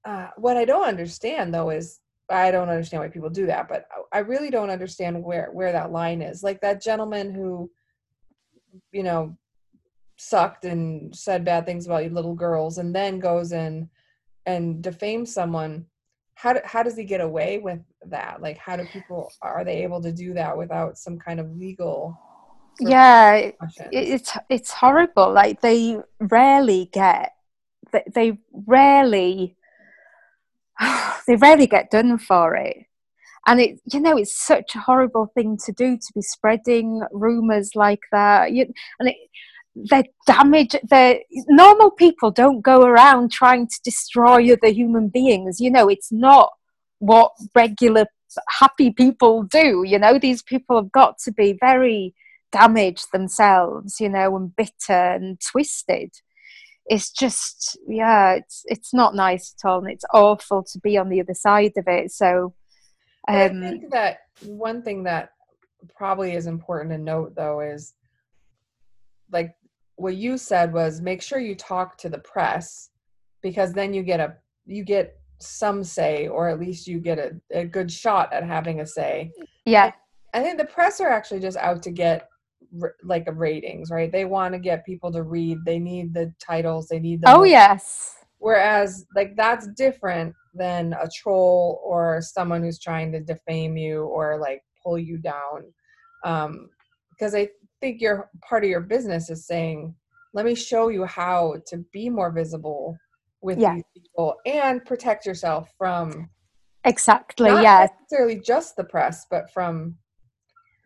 uh, 0.05 0.29
what 0.37 0.57
i 0.57 0.65
don't 0.65 0.89
understand 0.89 1.53
though 1.53 1.69
is 1.69 2.01
i 2.31 2.51
don't 2.51 2.71
understand 2.71 3.03
why 3.03 3.09
people 3.09 3.29
do 3.29 3.45
that 3.45 3.69
but 3.69 3.85
i 4.15 4.21
really 4.21 4.49
don't 4.49 4.71
understand 4.71 5.23
where 5.23 5.51
where 5.53 5.73
that 5.73 5.93
line 5.93 6.23
is. 6.23 6.43
Like 6.43 6.61
that 6.63 6.83
gentleman 6.83 7.35
who 7.35 7.71
you 8.93 9.03
know 9.03 9.37
sucked 10.21 10.67
and 10.67 11.17
said 11.17 11.47
bad 11.47 11.65
things 11.65 11.87
about 11.87 12.05
you 12.05 12.11
little 12.11 12.35
girls 12.35 12.77
and 12.77 12.95
then 12.95 13.19
goes 13.19 13.53
in 13.53 13.89
and 14.45 14.83
defames 14.83 15.33
someone 15.33 15.87
how 16.35 16.53
do, 16.53 16.61
how 16.65 16.83
does 16.83 16.97
he 16.97 17.05
get 17.05 17.21
away 17.21 17.59
with 17.59 17.81
that? 18.07 18.41
Like 18.41 18.57
how 18.57 18.77
do 18.77 18.85
people 18.87 19.31
are 19.43 19.65
they 19.65 19.83
able 19.83 20.01
to 20.03 20.13
do 20.13 20.35
that 20.35 20.57
without 20.57 20.97
some 20.97 21.19
kind 21.19 21.39
of 21.39 21.55
legal 21.57 22.19
yeah 22.79 23.51
it's 23.93 24.37
it's 24.49 24.73
horrible. 24.73 25.33
Like 25.33 25.63
they 25.63 25.99
rarely 26.19 26.91
get 26.93 27.33
they, 27.93 28.05
they 28.15 28.39
rarely 28.67 29.57
they 31.27 31.37
rarely 31.37 31.67
get 31.67 31.91
done 31.91 32.19
for 32.19 32.57
it. 32.57 32.77
And 33.47 33.59
it 33.61 33.81
you 33.91 34.01
know 34.01 34.19
it's 34.19 34.37
such 34.37 34.75
a 34.75 34.81
horrible 34.81 35.31
thing 35.35 35.59
to 35.65 35.73
do 35.73 35.97
to 35.97 36.13
be 36.15 36.23
spreading 36.23 37.03
rumors 37.11 37.73
like 37.75 38.03
that. 38.13 38.53
You, 38.53 38.73
and 38.99 39.09
it 39.09 39.17
they're 39.75 40.05
damage 40.27 40.75
they're 40.85 41.21
normal 41.49 41.91
people 41.91 42.31
don't 42.31 42.61
go 42.61 42.83
around 42.83 43.31
trying 43.31 43.67
to 43.67 43.81
destroy 43.85 44.53
other 44.53 44.69
human 44.69 45.09
beings 45.09 45.61
you 45.61 45.71
know 45.71 45.89
it's 45.89 46.11
not 46.11 46.51
what 46.99 47.33
regular 47.55 48.05
happy 48.49 48.91
people 48.91 49.43
do 49.45 49.85
you 49.87 49.99
know 49.99 50.19
these 50.19 50.43
people 50.43 50.77
have 50.77 50.91
got 50.93 51.19
to 51.19 51.33
be 51.33 51.57
very 51.61 52.15
damaged 52.53 53.13
themselves 53.13 54.01
you 54.01 54.09
know 54.09 54.37
and 54.37 54.55
bitter 54.57 54.93
and 54.93 55.41
twisted. 55.41 56.13
It's 56.87 57.11
just 57.11 57.79
yeah 57.87 58.33
it's 58.33 58.63
it's 58.67 58.93
not 58.93 59.15
nice 59.15 59.55
at 59.55 59.69
all 59.69 59.79
and 59.79 59.91
it's 59.91 60.05
awful 60.13 60.65
to 60.65 60.79
be 60.81 60.99
on 60.99 61.09
the 61.09 61.21
other 61.21 61.35
side 61.35 61.73
of 61.77 61.85
it 61.87 62.11
so 62.11 62.55
um, 63.29 63.37
I 63.37 63.49
think 63.49 63.91
that 63.93 64.21
one 64.43 64.83
thing 64.83 65.05
that 65.05 65.31
probably 65.95 66.33
is 66.33 66.47
important 66.47 66.91
to 66.91 66.99
note 66.99 67.37
though 67.37 67.61
is 67.61 67.95
like 69.31 69.55
what 70.01 70.17
you 70.17 70.39
said 70.39 70.73
was 70.73 71.01
make 71.01 71.23
sure 71.23 71.39
you 71.39 71.55
talk 71.55 71.97
to 71.99 72.09
the 72.09 72.19
press 72.19 72.91
because 73.43 73.73
then 73.73 73.93
you 73.93 74.03
get 74.03 74.21
a 74.21 74.35
you 74.67 74.85
get 74.85 75.17
some 75.39 75.83
say 75.83 76.29
or 76.29 76.49
at 76.49 76.61
least 76.61 76.87
you 76.87 76.99
get 77.01 77.19
a, 77.19 77.33
a 77.53 77.65
good 77.65 77.91
shot 77.91 78.33
at 78.33 78.45
having 78.45 78.81
a 78.81 78.87
say 78.87 79.31
yeah 79.65 79.91
i 80.35 80.43
think 80.43 80.59
the 80.59 80.65
press 80.65 81.01
are 81.01 81.09
actually 81.09 81.41
just 81.41 81.57
out 81.57 81.83
to 81.83 81.91
get 81.91 82.29
like 83.03 83.27
a 83.27 83.33
ratings, 83.33 83.91
right? 83.91 84.11
They 84.11 84.25
want 84.25 84.55
to 84.55 84.59
get 84.59 84.87
people 84.87 85.13
to 85.13 85.23
read. 85.23 85.59
They 85.65 85.79
need 85.79 86.15
the 86.15 86.33
titles. 86.39 86.89
They 86.89 86.99
need 86.99 87.23
the. 87.23 87.33
Oh 87.33 87.43
yes. 87.43 88.17
Whereas, 88.39 89.07
like 89.15 89.37
that's 89.37 89.69
different 89.69 90.35
than 90.55 90.95
a 90.95 91.09
troll 91.15 91.81
or 91.85 92.21
someone 92.23 92.63
who's 92.63 92.79
trying 92.79 93.13
to 93.13 93.21
defame 93.21 93.77
you 93.77 94.05
or 94.05 94.39
like 94.39 94.63
pull 94.83 94.99
you 94.99 95.19
down. 95.19 95.73
Um, 96.25 96.71
because 97.11 97.35
I 97.35 97.51
think 97.81 98.01
your 98.01 98.31
part 98.47 98.65
of 98.65 98.71
your 98.71 98.81
business 98.81 99.31
is 99.31 99.47
saying, 99.47 99.95
"Let 100.35 100.45
me 100.45 100.55
show 100.55 100.89
you 100.89 101.05
how 101.05 101.57
to 101.67 101.79
be 101.93 102.09
more 102.09 102.31
visible 102.31 102.97
with 103.41 103.59
yeah. 103.59 103.75
these 103.75 103.85
people 103.95 104.37
and 104.47 104.85
protect 104.85 105.27
yourself 105.27 105.71
from." 105.77 106.29
Exactly. 106.85 107.51
Yeah. 107.51 107.89
Necessarily 108.01 108.41
just 108.41 108.77
the 108.77 108.85
press, 108.85 109.27
but 109.31 109.51
from 109.53 109.97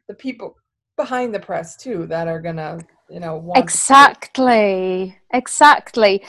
the 0.08 0.14
people 0.14 0.56
behind 0.96 1.34
the 1.34 1.40
press 1.40 1.76
too 1.76 2.06
that 2.06 2.28
are 2.28 2.40
gonna 2.40 2.78
you 3.10 3.20
know 3.20 3.52
exactly 3.56 5.16
exactly 5.32 6.22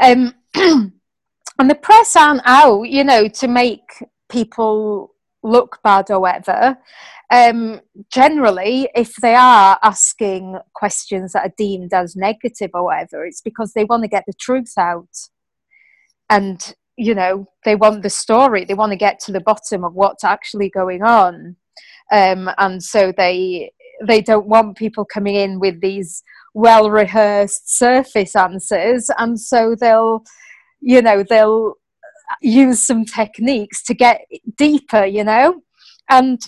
um 0.00 0.34
and 0.54 1.70
the 1.70 1.74
press 1.74 2.16
aren't 2.16 2.42
out 2.44 2.82
you 2.82 3.04
know 3.04 3.28
to 3.28 3.48
make 3.48 4.02
people 4.28 5.14
look 5.42 5.78
bad 5.82 6.10
or 6.10 6.20
whatever. 6.20 6.78
Um 7.30 7.80
generally 8.10 8.88
if 8.94 9.16
they 9.16 9.34
are 9.34 9.78
asking 9.82 10.58
questions 10.74 11.32
that 11.32 11.46
are 11.46 11.54
deemed 11.56 11.92
as 11.92 12.16
negative 12.16 12.70
or 12.74 12.84
whatever 12.84 13.24
it's 13.26 13.42
because 13.42 13.72
they 13.72 13.84
want 13.84 14.02
to 14.02 14.08
get 14.08 14.24
the 14.26 14.32
truth 14.32 14.72
out. 14.78 15.14
And 16.30 16.74
you 16.96 17.14
know 17.14 17.46
they 17.64 17.76
want 17.76 18.02
the 18.02 18.10
story 18.10 18.64
they 18.64 18.74
want 18.74 18.92
to 18.92 18.96
get 18.96 19.20
to 19.20 19.32
the 19.32 19.40
bottom 19.40 19.84
of 19.84 19.94
what's 19.94 20.24
actually 20.24 20.70
going 20.70 21.02
on. 21.02 21.56
Um, 22.10 22.50
and 22.58 22.82
so 22.82 23.12
they 23.16 23.70
they 24.06 24.20
don't 24.20 24.46
want 24.46 24.76
people 24.76 25.04
coming 25.04 25.34
in 25.34 25.58
with 25.58 25.80
these 25.80 26.22
well 26.54 26.90
rehearsed 26.90 27.76
surface 27.76 28.34
answers. 28.36 29.10
And 29.18 29.40
so 29.40 29.74
they'll 29.78 30.24
you 30.80 31.02
know 31.02 31.22
they'll 31.22 31.74
use 32.40 32.80
some 32.80 33.04
techniques 33.04 33.82
to 33.84 33.94
get 33.94 34.22
deeper 34.56 35.04
you 35.04 35.24
know? 35.24 35.62
And 36.10 36.40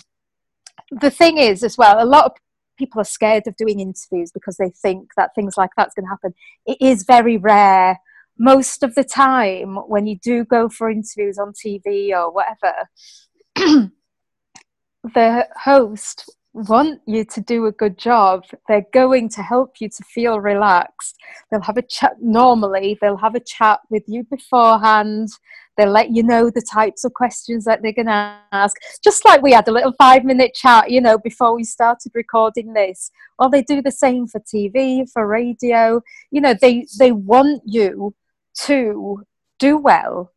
the 0.91 1.11
thing 1.11 1.37
is 1.37 1.63
as 1.63 1.77
well 1.77 2.03
a 2.03 2.05
lot 2.05 2.25
of 2.25 2.31
people 2.77 2.99
are 2.99 3.05
scared 3.05 3.45
of 3.47 3.55
doing 3.55 3.79
interviews 3.79 4.31
because 4.31 4.57
they 4.57 4.71
think 4.81 5.09
that 5.15 5.29
things 5.35 5.55
like 5.55 5.69
that's 5.77 5.93
going 5.93 6.05
to 6.05 6.09
happen. 6.09 6.33
It 6.65 6.77
is 6.81 7.03
very 7.03 7.37
rare. 7.37 7.99
Most 8.39 8.81
of 8.81 8.95
the 8.95 9.03
time 9.03 9.75
when 9.87 10.07
you 10.07 10.17
do 10.17 10.43
go 10.45 10.67
for 10.67 10.89
interviews 10.89 11.37
on 11.37 11.53
tv 11.53 12.11
or 12.11 12.31
whatever 12.31 12.89
the 15.03 15.47
host 15.63 16.29
want 16.53 17.01
you 17.07 17.23
to 17.23 17.41
do 17.41 17.65
a 17.65 17.71
good 17.71 17.97
job. 17.97 18.43
They're 18.67 18.85
going 18.93 19.29
to 19.29 19.41
help 19.41 19.75
you 19.79 19.89
to 19.89 20.03
feel 20.03 20.39
relaxed. 20.39 21.17
They'll 21.49 21.61
have 21.61 21.77
a 21.77 21.81
chat, 21.81 22.17
normally, 22.21 22.97
they'll 23.01 23.17
have 23.17 23.35
a 23.35 23.39
chat 23.39 23.79
with 23.89 24.03
you 24.07 24.23
beforehand. 24.23 25.29
They'll 25.77 25.91
let 25.91 26.11
you 26.11 26.23
know 26.23 26.49
the 26.49 26.61
types 26.61 27.05
of 27.05 27.13
questions 27.13 27.63
that 27.65 27.81
they're 27.81 27.93
going 27.93 28.07
to 28.07 28.37
ask. 28.51 28.75
Just 29.03 29.23
like 29.23 29.41
we 29.41 29.53
had 29.53 29.67
a 29.67 29.71
little 29.71 29.93
five 29.97 30.25
minute 30.25 30.53
chat, 30.53 30.91
you 30.91 30.99
know, 30.99 31.17
before 31.17 31.55
we 31.55 31.63
started 31.63 32.11
recording 32.13 32.73
this. 32.73 33.09
Well, 33.39 33.49
they 33.49 33.63
do 33.63 33.81
the 33.81 33.91
same 33.91 34.27
for 34.27 34.41
TV, 34.41 35.09
for 35.11 35.25
radio. 35.25 36.01
You 36.29 36.41
know, 36.41 36.53
they, 36.53 36.85
they 36.99 37.13
want 37.13 37.61
you 37.65 38.13
to 38.63 39.23
do 39.59 39.77
well. 39.77 40.33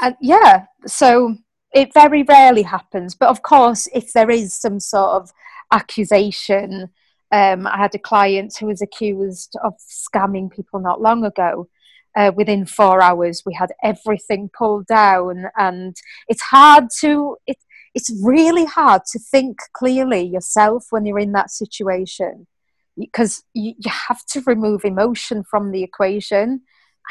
And 0.00 0.14
yeah, 0.20 0.66
so 0.86 1.36
it 1.74 1.92
very 1.92 2.22
rarely 2.22 2.62
happens. 2.62 3.14
But 3.14 3.28
of 3.28 3.42
course, 3.42 3.88
if 3.94 4.12
there 4.12 4.30
is 4.30 4.54
some 4.54 4.80
sort 4.80 5.10
of 5.10 5.30
accusation, 5.72 6.90
um, 7.32 7.66
I 7.66 7.76
had 7.76 7.94
a 7.94 7.98
client 7.98 8.54
who 8.58 8.66
was 8.66 8.82
accused 8.82 9.56
of 9.62 9.74
scamming 9.78 10.50
people 10.50 10.80
not 10.80 11.00
long 11.00 11.24
ago. 11.24 11.68
Uh, 12.16 12.32
within 12.34 12.64
four 12.64 13.02
hours, 13.02 13.42
we 13.44 13.52
had 13.52 13.70
everything 13.82 14.48
pulled 14.56 14.86
down, 14.86 15.44
and 15.58 15.94
it's 16.28 16.40
hard 16.40 16.84
to 17.00 17.36
it, 17.46 17.58
it's 17.94 18.10
really 18.22 18.64
hard 18.66 19.02
to 19.10 19.18
think 19.18 19.58
clearly 19.74 20.22
yourself 20.22 20.86
when 20.90 21.04
you're 21.04 21.18
in 21.18 21.32
that 21.32 21.50
situation 21.50 22.46
because 22.96 23.42
you, 23.54 23.74
you 23.78 23.90
have 23.90 24.24
to 24.26 24.42
remove 24.42 24.84
emotion 24.84 25.42
from 25.42 25.72
the 25.72 25.82
equation 25.82 26.60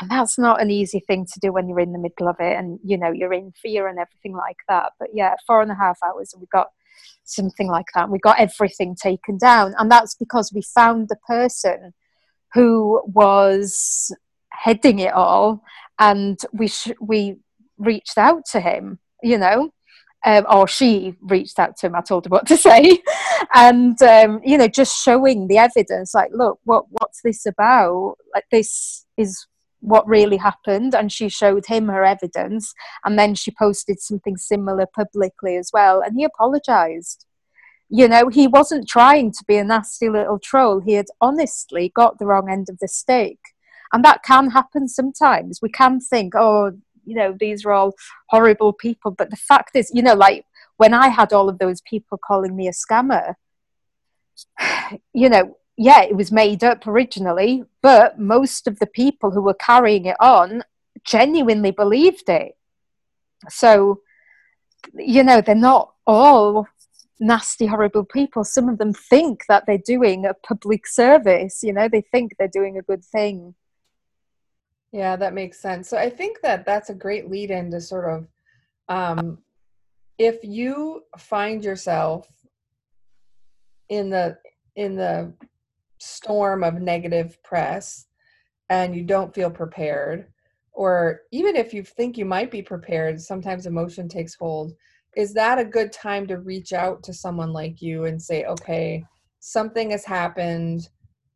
and 0.01 0.09
that's 0.09 0.37
not 0.37 0.61
an 0.61 0.71
easy 0.71 0.99
thing 0.99 1.25
to 1.25 1.39
do 1.39 1.51
when 1.51 1.67
you're 1.67 1.79
in 1.79 1.93
the 1.93 1.99
middle 1.99 2.27
of 2.27 2.35
it 2.39 2.57
and 2.57 2.79
you 2.83 2.97
know 2.97 3.11
you're 3.11 3.33
in 3.33 3.51
fear 3.51 3.87
and 3.87 3.99
everything 3.99 4.35
like 4.35 4.57
that 4.67 4.91
but 4.99 5.09
yeah 5.13 5.35
four 5.45 5.61
and 5.61 5.71
a 5.71 5.75
half 5.75 5.97
hours 6.03 6.33
and 6.33 6.41
we 6.41 6.47
got 6.51 6.67
something 7.23 7.67
like 7.67 7.85
that 7.93 8.09
we 8.09 8.19
got 8.19 8.39
everything 8.39 8.95
taken 8.95 9.37
down 9.37 9.73
and 9.77 9.89
that's 9.89 10.15
because 10.15 10.51
we 10.53 10.61
found 10.61 11.09
the 11.09 11.17
person 11.27 11.93
who 12.53 13.01
was 13.07 14.15
heading 14.49 14.99
it 14.99 15.13
all 15.13 15.61
and 15.99 16.39
we 16.53 16.67
sh- 16.67 16.91
we 17.01 17.37
reached 17.77 18.17
out 18.17 18.45
to 18.45 18.59
him 18.59 18.99
you 19.23 19.37
know 19.37 19.71
um, 20.25 20.43
or 20.49 20.67
she 20.67 21.15
reached 21.21 21.59
out 21.59 21.77
to 21.77 21.85
him. 21.85 21.95
I 21.95 22.01
told 22.01 22.25
her 22.25 22.29
what 22.29 22.47
to 22.47 22.57
say, 22.57 22.99
and 23.53 24.01
um, 24.01 24.41
you 24.43 24.57
know, 24.57 24.67
just 24.67 25.03
showing 25.03 25.47
the 25.47 25.59
evidence. 25.59 26.15
Like, 26.15 26.31
look, 26.33 26.59
what 26.63 26.85
what's 26.89 27.21
this 27.21 27.45
about? 27.45 28.15
Like, 28.33 28.45
this 28.51 29.05
is 29.17 29.45
what 29.81 30.07
really 30.07 30.37
happened 30.37 30.95
and 30.95 31.11
she 31.11 31.29
showed 31.29 31.65
him 31.67 31.87
her 31.87 32.03
evidence 32.03 32.73
and 33.03 33.19
then 33.19 33.35
she 33.35 33.51
posted 33.51 33.99
something 33.99 34.37
similar 34.37 34.85
publicly 34.85 35.57
as 35.57 35.69
well 35.73 36.01
and 36.01 36.17
he 36.17 36.23
apologized. 36.23 37.25
You 37.89 38.07
know 38.07 38.29
he 38.29 38.47
wasn't 38.47 38.87
trying 38.87 39.31
to 39.31 39.43
be 39.47 39.57
a 39.57 39.63
nasty 39.63 40.09
little 40.09 40.39
troll 40.39 40.79
he 40.79 40.93
had 40.93 41.05
honestly 41.21 41.91
got 41.95 42.17
the 42.17 42.25
wrong 42.25 42.49
end 42.49 42.67
of 42.69 42.79
the 42.79 42.87
stick. 42.87 43.37
And 43.93 44.03
that 44.03 44.23
can 44.23 44.49
happen 44.49 44.87
sometimes. 44.87 45.59
We 45.61 45.69
can 45.69 45.99
think 45.99 46.33
oh 46.35 46.71
you 47.05 47.15
know 47.15 47.35
these 47.39 47.65
are 47.65 47.71
all 47.71 47.93
horrible 48.29 48.73
people 48.73 49.11
but 49.11 49.29
the 49.29 49.35
fact 49.35 49.75
is 49.75 49.91
you 49.93 50.01
know 50.01 50.15
like 50.15 50.45
when 50.77 50.93
i 50.93 51.07
had 51.07 51.31
all 51.31 51.47
of 51.47 51.59
those 51.59 51.81
people 51.81 52.17
calling 52.17 52.55
me 52.55 52.67
a 52.67 52.71
scammer 52.71 53.35
you 55.13 55.29
know 55.29 55.55
yeah, 55.77 56.03
it 56.03 56.15
was 56.15 56.31
made 56.31 56.63
up 56.63 56.87
originally, 56.87 57.63
but 57.81 58.19
most 58.19 58.67
of 58.67 58.79
the 58.79 58.87
people 58.87 59.31
who 59.31 59.41
were 59.41 59.55
carrying 59.55 60.05
it 60.05 60.17
on 60.19 60.63
genuinely 61.03 61.71
believed 61.71 62.29
it. 62.29 62.57
So, 63.49 64.01
you 64.93 65.23
know, 65.23 65.41
they're 65.41 65.55
not 65.55 65.93
all 66.07 66.67
nasty, 67.19 67.65
horrible 67.65 68.05
people. 68.05 68.43
Some 68.43 68.69
of 68.69 68.77
them 68.77 68.93
think 68.93 69.45
that 69.47 69.65
they're 69.65 69.77
doing 69.77 70.25
a 70.25 70.33
public 70.33 70.87
service, 70.87 71.61
you 71.63 71.73
know, 71.73 71.87
they 71.89 72.01
think 72.01 72.33
they're 72.37 72.47
doing 72.47 72.77
a 72.77 72.81
good 72.81 73.03
thing. 73.03 73.55
Yeah, 74.91 75.17
that 75.17 75.33
makes 75.33 75.59
sense. 75.59 75.89
So 75.89 75.97
I 75.97 76.09
think 76.09 76.39
that 76.41 76.65
that's 76.65 76.89
a 76.89 76.95
great 76.95 77.29
lead 77.29 77.51
in 77.51 77.69
to 77.71 77.81
sort 77.81 78.09
of, 78.09 78.27
um, 78.87 79.39
if 80.17 80.43
you 80.43 81.03
find 81.17 81.65
yourself 81.65 82.27
in 83.89 84.09
the 84.09 84.37
in 84.75 84.95
the 84.95 85.33
storm 85.99 86.63
of 86.63 86.75
negative 86.75 87.41
press 87.43 88.07
and 88.69 88.95
you 88.95 89.03
don't 89.03 89.33
feel 89.33 89.49
prepared 89.49 90.27
or 90.73 91.21
even 91.31 91.55
if 91.55 91.73
you 91.73 91.83
think 91.83 92.17
you 92.17 92.25
might 92.25 92.51
be 92.51 92.61
prepared 92.61 93.21
sometimes 93.21 93.65
emotion 93.65 94.07
takes 94.07 94.35
hold 94.35 94.73
is 95.15 95.33
that 95.33 95.59
a 95.59 95.65
good 95.65 95.91
time 95.91 96.27
to 96.27 96.37
reach 96.37 96.73
out 96.73 97.01
to 97.03 97.13
someone 97.13 97.53
like 97.53 97.81
you 97.81 98.05
and 98.05 98.21
say 98.21 98.43
okay 98.45 99.03
something 99.39 99.91
has 99.91 100.03
happened. 100.03 100.89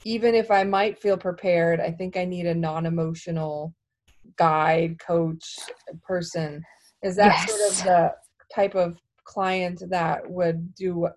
Even 0.06 0.34
if 0.34 0.50
i 0.50 0.64
might 0.64 1.00
feel 1.00 1.18
prepared 1.18 1.80
i 1.80 1.92
think 1.92 2.16
i 2.16 2.26
need 2.26 2.46
a 2.46 2.56
non-emotional 2.56 3.74
guide 4.36 4.98
coach 5.00 5.58
person. 6.04 6.64
Is 7.04 7.16
that 7.18 7.48
yes. 7.48 7.50
sort 7.50 7.72
of 7.72 7.84
the 7.86 8.16
type 8.54 8.76
of 8.76 9.00
client 9.24 9.84
that 9.90 10.30
would 10.30 10.74
do 10.76 11.08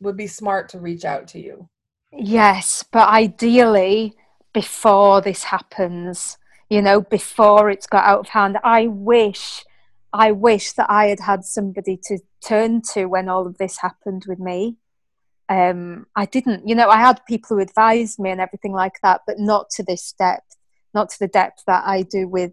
would 0.00 0.16
be 0.16 0.26
smart 0.26 0.68
to 0.70 0.80
reach 0.80 1.04
out 1.04 1.26
to 1.28 1.40
you 1.40 1.68
Yes, 2.12 2.84
but 2.90 3.08
ideally 3.08 4.14
before 4.52 5.20
this 5.20 5.44
happens, 5.44 6.38
you 6.70 6.80
know, 6.82 7.00
before 7.00 7.70
it's 7.70 7.86
got 7.86 8.04
out 8.04 8.20
of 8.20 8.28
hand. 8.28 8.58
I 8.64 8.86
wish, 8.86 9.64
I 10.12 10.32
wish 10.32 10.72
that 10.72 10.90
I 10.90 11.06
had 11.06 11.20
had 11.20 11.44
somebody 11.44 11.98
to 12.04 12.18
turn 12.44 12.82
to 12.94 13.06
when 13.06 13.28
all 13.28 13.46
of 13.46 13.58
this 13.58 13.78
happened 13.78 14.24
with 14.26 14.38
me. 14.38 14.76
Um, 15.50 16.06
I 16.16 16.26
didn't, 16.26 16.66
you 16.68 16.74
know, 16.74 16.88
I 16.88 16.98
had 16.98 17.24
people 17.26 17.56
who 17.56 17.62
advised 17.62 18.18
me 18.18 18.30
and 18.30 18.40
everything 18.40 18.72
like 18.72 19.00
that, 19.02 19.22
but 19.26 19.38
not 19.38 19.70
to 19.70 19.82
this 19.82 20.12
depth, 20.12 20.56
not 20.94 21.10
to 21.10 21.18
the 21.18 21.28
depth 21.28 21.64
that 21.66 21.84
I 21.86 22.02
do 22.02 22.28
with 22.28 22.52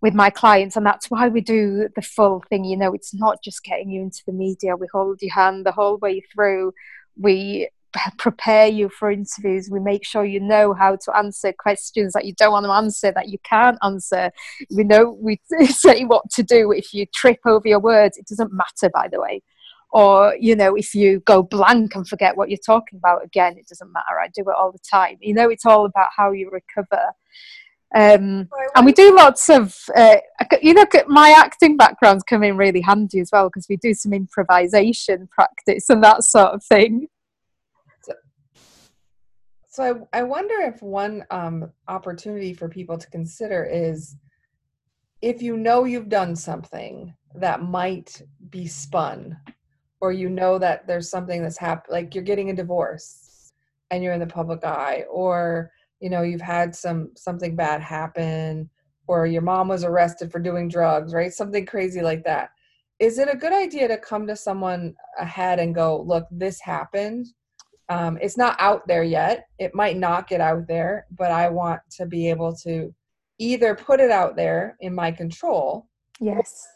with 0.00 0.14
my 0.14 0.30
clients 0.30 0.76
and 0.76 0.84
that's 0.84 1.10
why 1.12 1.28
we 1.28 1.40
do 1.40 1.88
the 1.94 2.02
full 2.02 2.42
thing 2.50 2.64
you 2.64 2.76
know 2.76 2.92
it's 2.92 3.14
not 3.14 3.40
just 3.40 3.62
getting 3.62 3.88
you 3.88 4.02
into 4.02 4.20
the 4.26 4.32
media 4.32 4.74
we 4.74 4.88
hold 4.92 5.22
your 5.22 5.32
hand 5.32 5.64
the 5.64 5.70
whole 5.70 5.96
way 5.98 6.20
through 6.34 6.72
we 7.16 7.68
prepare 8.18 8.66
you 8.66 8.88
for 8.88 9.10
interviews. 9.10 9.68
We 9.70 9.80
make 9.80 10.04
sure 10.04 10.24
you 10.24 10.40
know 10.40 10.74
how 10.74 10.96
to 10.96 11.16
answer 11.16 11.52
questions 11.52 12.12
that 12.12 12.24
you 12.24 12.34
don't 12.34 12.52
want 12.52 12.66
to 12.66 12.72
answer, 12.72 13.12
that 13.12 13.28
you 13.28 13.38
can't 13.44 13.78
answer. 13.82 14.30
We 14.74 14.84
know 14.84 15.10
we 15.20 15.40
say 15.66 16.04
what 16.04 16.30
to 16.30 16.42
do 16.42 16.72
if 16.72 16.92
you 16.94 17.06
trip 17.14 17.40
over 17.46 17.66
your 17.66 17.80
words. 17.80 18.16
It 18.16 18.26
doesn't 18.28 18.52
matter, 18.52 18.90
by 18.92 19.08
the 19.08 19.20
way. 19.20 19.42
or 19.92 20.34
you 20.40 20.56
know 20.56 20.74
if 20.74 20.94
you 20.94 21.20
go 21.20 21.42
blank 21.42 21.94
and 21.94 22.08
forget 22.08 22.36
what 22.36 22.48
you're 22.48 22.58
talking 22.64 22.98
about 22.98 23.24
again 23.24 23.56
it 23.58 23.68
doesn't 23.68 23.92
matter 23.92 24.18
i 24.20 24.26
do 24.28 24.42
it 24.42 24.56
all 24.58 24.72
the 24.72 24.78
time 24.90 25.16
you 25.20 25.34
know 25.34 25.48
it's 25.50 25.66
all 25.66 25.84
about 25.84 26.08
how 26.16 26.32
you 26.32 26.50
recover 26.50 27.12
um, 27.94 28.48
and 28.74 28.86
we 28.86 28.92
do 28.92 29.14
lots 29.14 29.50
of 29.50 29.76
uh, 29.94 30.16
you 30.62 30.72
know 30.72 30.86
my 31.08 31.30
acting 31.36 31.76
background's 31.76 32.24
come 32.24 32.42
in 32.42 32.56
really 32.56 32.80
handy 32.80 33.20
as 33.20 33.28
well 33.30 33.50
because 33.50 33.66
we 33.68 33.76
do 33.76 33.92
some 33.92 34.14
improvisation 34.14 35.28
practice 35.30 35.90
and 35.90 36.02
that 36.02 36.24
sort 36.24 36.54
of 36.54 36.64
thing 36.64 37.06
so 39.72 40.06
I, 40.12 40.18
I 40.18 40.22
wonder 40.22 40.54
if 40.60 40.82
one 40.82 41.24
um, 41.30 41.72
opportunity 41.88 42.52
for 42.52 42.68
people 42.68 42.98
to 42.98 43.08
consider 43.08 43.64
is 43.64 44.16
if 45.22 45.40
you 45.40 45.56
know 45.56 45.84
you've 45.84 46.10
done 46.10 46.36
something 46.36 47.14
that 47.36 47.62
might 47.62 48.20
be 48.50 48.66
spun 48.66 49.34
or 50.02 50.12
you 50.12 50.28
know 50.28 50.58
that 50.58 50.86
there's 50.86 51.08
something 51.08 51.40
that's 51.40 51.56
happened 51.56 51.90
like 51.90 52.14
you're 52.14 52.22
getting 52.22 52.50
a 52.50 52.54
divorce 52.54 53.54
and 53.90 54.04
you're 54.04 54.12
in 54.12 54.20
the 54.20 54.26
public 54.26 54.62
eye 54.62 55.04
or 55.10 55.70
you 56.00 56.10
know 56.10 56.20
you've 56.20 56.42
had 56.42 56.76
some 56.76 57.10
something 57.16 57.56
bad 57.56 57.80
happen 57.80 58.68
or 59.06 59.24
your 59.24 59.40
mom 59.40 59.68
was 59.68 59.84
arrested 59.84 60.30
for 60.30 60.38
doing 60.38 60.68
drugs 60.68 61.14
right? 61.14 61.32
Something 61.32 61.64
crazy 61.64 62.02
like 62.02 62.24
that. 62.24 62.50
Is 62.98 63.18
it 63.18 63.32
a 63.32 63.38
good 63.38 63.54
idea 63.54 63.88
to 63.88 63.96
come 63.96 64.26
to 64.26 64.36
someone 64.36 64.94
ahead 65.18 65.60
and 65.60 65.74
go 65.74 66.02
look 66.02 66.26
this 66.30 66.60
happened 66.60 67.28
um, 67.92 68.18
it's 68.20 68.36
not 68.36 68.56
out 68.58 68.86
there 68.86 69.04
yet 69.04 69.46
it 69.58 69.74
might 69.74 69.96
not 69.96 70.28
get 70.28 70.40
out 70.40 70.66
there 70.66 71.06
but 71.10 71.30
i 71.30 71.48
want 71.48 71.80
to 71.90 72.06
be 72.06 72.28
able 72.30 72.54
to 72.54 72.94
either 73.38 73.74
put 73.74 74.00
it 74.00 74.10
out 74.10 74.36
there 74.36 74.76
in 74.80 74.94
my 74.94 75.10
control 75.10 75.88
yes 76.20 76.66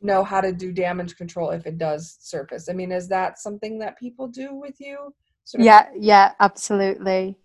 know 0.00 0.24
how 0.24 0.40
to 0.40 0.52
do 0.52 0.72
damage 0.72 1.16
control 1.16 1.50
if 1.50 1.66
it 1.66 1.78
does 1.78 2.16
surface. 2.20 2.68
I 2.68 2.72
mean, 2.72 2.92
is 2.92 3.08
that 3.08 3.38
something 3.38 3.78
that 3.80 3.98
people 3.98 4.28
do 4.28 4.54
with 4.54 4.80
you? 4.80 5.14
Sort 5.44 5.60
of- 5.60 5.66
yeah, 5.66 5.88
yeah, 5.98 6.32
absolutely. 6.40 7.38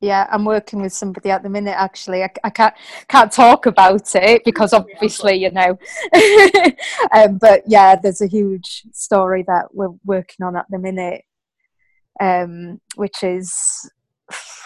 Yeah, 0.00 0.26
I'm 0.32 0.44
working 0.44 0.82
with 0.82 0.92
somebody 0.92 1.30
at 1.30 1.44
the 1.44 1.48
minute. 1.48 1.76
Actually, 1.78 2.24
I, 2.24 2.30
I 2.42 2.50
can't 2.50 2.74
can't 3.06 3.30
talk 3.30 3.66
about 3.66 4.12
it 4.16 4.42
because 4.44 4.72
obviously, 4.72 5.36
you 5.36 5.52
know. 5.52 5.78
um, 7.12 7.38
but 7.38 7.62
yeah, 7.68 7.94
there's 7.94 8.20
a 8.20 8.26
huge 8.26 8.82
story 8.92 9.44
that 9.46 9.66
we're 9.72 9.94
working 10.04 10.44
on 10.44 10.56
at 10.56 10.66
the 10.70 10.78
minute, 10.80 11.22
um, 12.20 12.80
which 12.96 13.22
is 13.22 13.90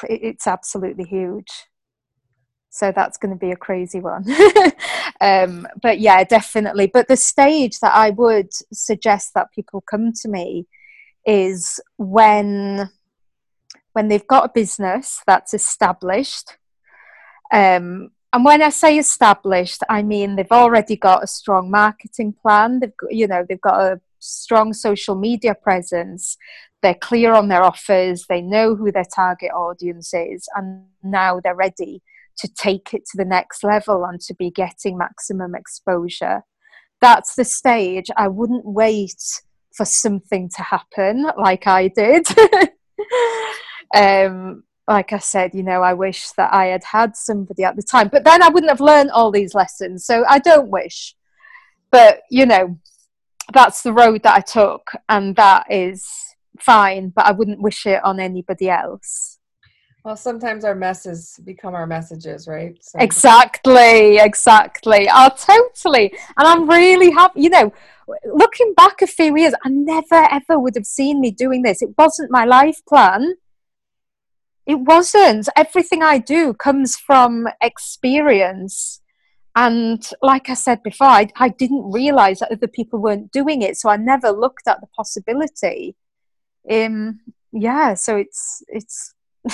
it's 0.05 0.47
absolutely 0.47 1.05
huge. 1.05 1.51
So 2.71 2.93
that's 2.95 3.17
going 3.17 3.33
to 3.33 3.39
be 3.39 3.53
a 3.53 3.57
crazy 3.57 4.01
one. 4.01 4.25
Um, 5.19 5.67
but 5.81 5.99
yeah 5.99 6.25
definitely. 6.25 6.89
But 6.93 7.09
the 7.09 7.17
stage 7.17 7.81
that 7.81 7.95
i 7.95 8.11
would 8.11 8.51
suggest 8.71 9.33
that 9.35 9.51
people 9.51 9.83
come 9.91 10.13
to 10.13 10.29
me 10.29 10.67
is 11.25 11.81
when 11.97 12.91
when 13.95 14.09
they've 14.09 14.27
got 14.27 14.45
a 14.45 14.53
business 14.53 15.23
that's 15.27 15.55
established. 15.55 16.59
Um, 17.51 18.11
and 18.33 18.45
when 18.45 18.61
i 18.61 18.69
say 18.69 18.99
established 18.99 19.83
i 19.89 20.03
mean 20.03 20.37
they've 20.37 20.53
already 20.53 20.97
got 20.97 21.25
a 21.25 21.27
strong 21.27 21.71
marketing 21.71 22.35
plan. 22.35 22.81
They've 22.81 22.97
got, 22.97 23.15
you 23.15 23.27
know 23.27 23.47
they've 23.49 23.69
got 23.71 23.81
a 23.81 24.01
strong 24.19 24.75
social 24.75 25.15
media 25.15 25.55
presence 25.55 26.37
they're 26.87 26.95
clear 26.95 27.35
on 27.35 27.49
their 27.49 27.65
offers 27.65 28.27
they 28.29 28.41
know 28.41 28.77
who 28.77 28.93
their 28.93 29.05
target 29.13 29.51
audience 29.51 30.15
is 30.15 30.49
and 30.55 30.85
now 31.03 31.41
they're 31.43 31.57
ready 31.57 32.01
to 32.39 32.49
take 32.49 32.95
it 32.95 33.05
to 33.07 33.17
the 33.17 33.25
next 33.25 33.65
level 33.65 34.05
and 34.05 34.21
to 34.21 34.35
be 34.35 34.51
getting 34.51 34.99
maximum 34.99 35.55
exposure. 35.55 36.43
That's 37.01 37.35
the 37.35 37.45
stage. 37.45 38.11
I 38.17 38.29
wouldn't 38.29 38.65
wait 38.65 39.23
for 39.75 39.85
something 39.85 40.49
to 40.57 40.63
happen 40.63 41.27
like 41.37 41.67
I 41.67 41.89
did. 41.89 42.27
um, 43.95 44.65
like 44.89 45.13
I 45.13 45.19
said, 45.19 45.55
you 45.55 45.63
know, 45.63 45.83
I 45.83 45.95
wish 45.95 46.31
that 46.33 46.53
I 46.53 46.67
had 46.67 46.85
had 46.85 47.17
somebody 47.17 47.65
at 47.65 47.77
the 47.77 47.83
time, 47.83 48.09
but 48.09 48.25
then 48.25 48.43
I 48.43 48.49
wouldn't 48.49 48.71
have 48.71 48.81
learned 48.81 49.11
all 49.11 49.31
these 49.31 49.55
lessons. 49.55 50.05
So 50.05 50.25
I 50.29 50.39
don't 50.39 50.71
wish. 50.71 51.15
But, 51.91 52.21
you 52.31 52.47
know, 52.47 52.79
that's 53.53 53.83
the 53.83 53.93
road 53.93 54.23
that 54.23 54.37
I 54.37 54.41
took, 54.41 54.91
and 55.09 55.37
that 55.37 55.67
is 55.71 56.09
fine, 56.63 57.11
but 57.11 57.27
I 57.27 57.33
wouldn't 57.33 57.61
wish 57.61 57.87
it 57.87 58.05
on 58.05 58.21
anybody 58.21 58.71
else. 58.71 59.39
Well, 60.07 60.17
sometimes 60.17 60.65
our 60.65 60.77
messes 60.77 61.41
become 61.45 61.75
our 61.75 61.85
messages, 61.85 62.47
right? 62.47 62.79
So. 62.81 63.01
Exactly, 63.01 64.19
exactly. 64.19 65.09
Oh, 65.13 65.31
totally. 65.37 66.13
And 66.37 66.47
I'm 66.47 66.71
really 66.71 67.11
happy. 67.11 67.41
You 67.41 67.51
know, 67.51 67.73
looking 68.25 68.73
back 68.75 69.03
a 69.03 69.09
few 69.09 69.37
years, 69.37 69.53
I 69.65 69.69
never 69.69 70.29
ever 70.31 70.61
would 70.61 70.77
have 70.77 70.87
seen 70.87 71.21
me 71.21 71.33
doing 71.33 71.63
this. 71.63 71.83
It 71.83 71.91
wasn't 71.99 72.31
my 72.31 72.45
life 72.45 72.81
plan. 72.89 73.35
It 74.65 74.77
wasn't. 74.77 75.49
Everything 75.57 76.05
I 76.05 76.19
do 76.19 76.55
comes 76.55 76.97
from 76.97 77.49
experience. 77.61 79.01
And 79.57 80.09
like 80.23 80.51
I 80.51 80.55
said 80.55 80.85
before, 80.85 81.09
I, 81.09 81.31
I 81.35 81.49
didn't 81.49 81.91
realize 81.91 82.39
that 82.39 82.53
other 82.53 82.69
people 82.69 83.01
weren't 83.01 83.33
doing 83.33 83.63
it. 83.63 83.77
So 83.77 83.89
I 83.89 83.97
never 83.97 84.31
looked 84.31 84.69
at 84.69 84.81
the 84.81 84.87
possibility. 84.95 85.97
Um, 86.71 87.21
yeah, 87.53 87.95
so 87.95 88.17
it's, 88.17 88.63
it's, 88.69 89.15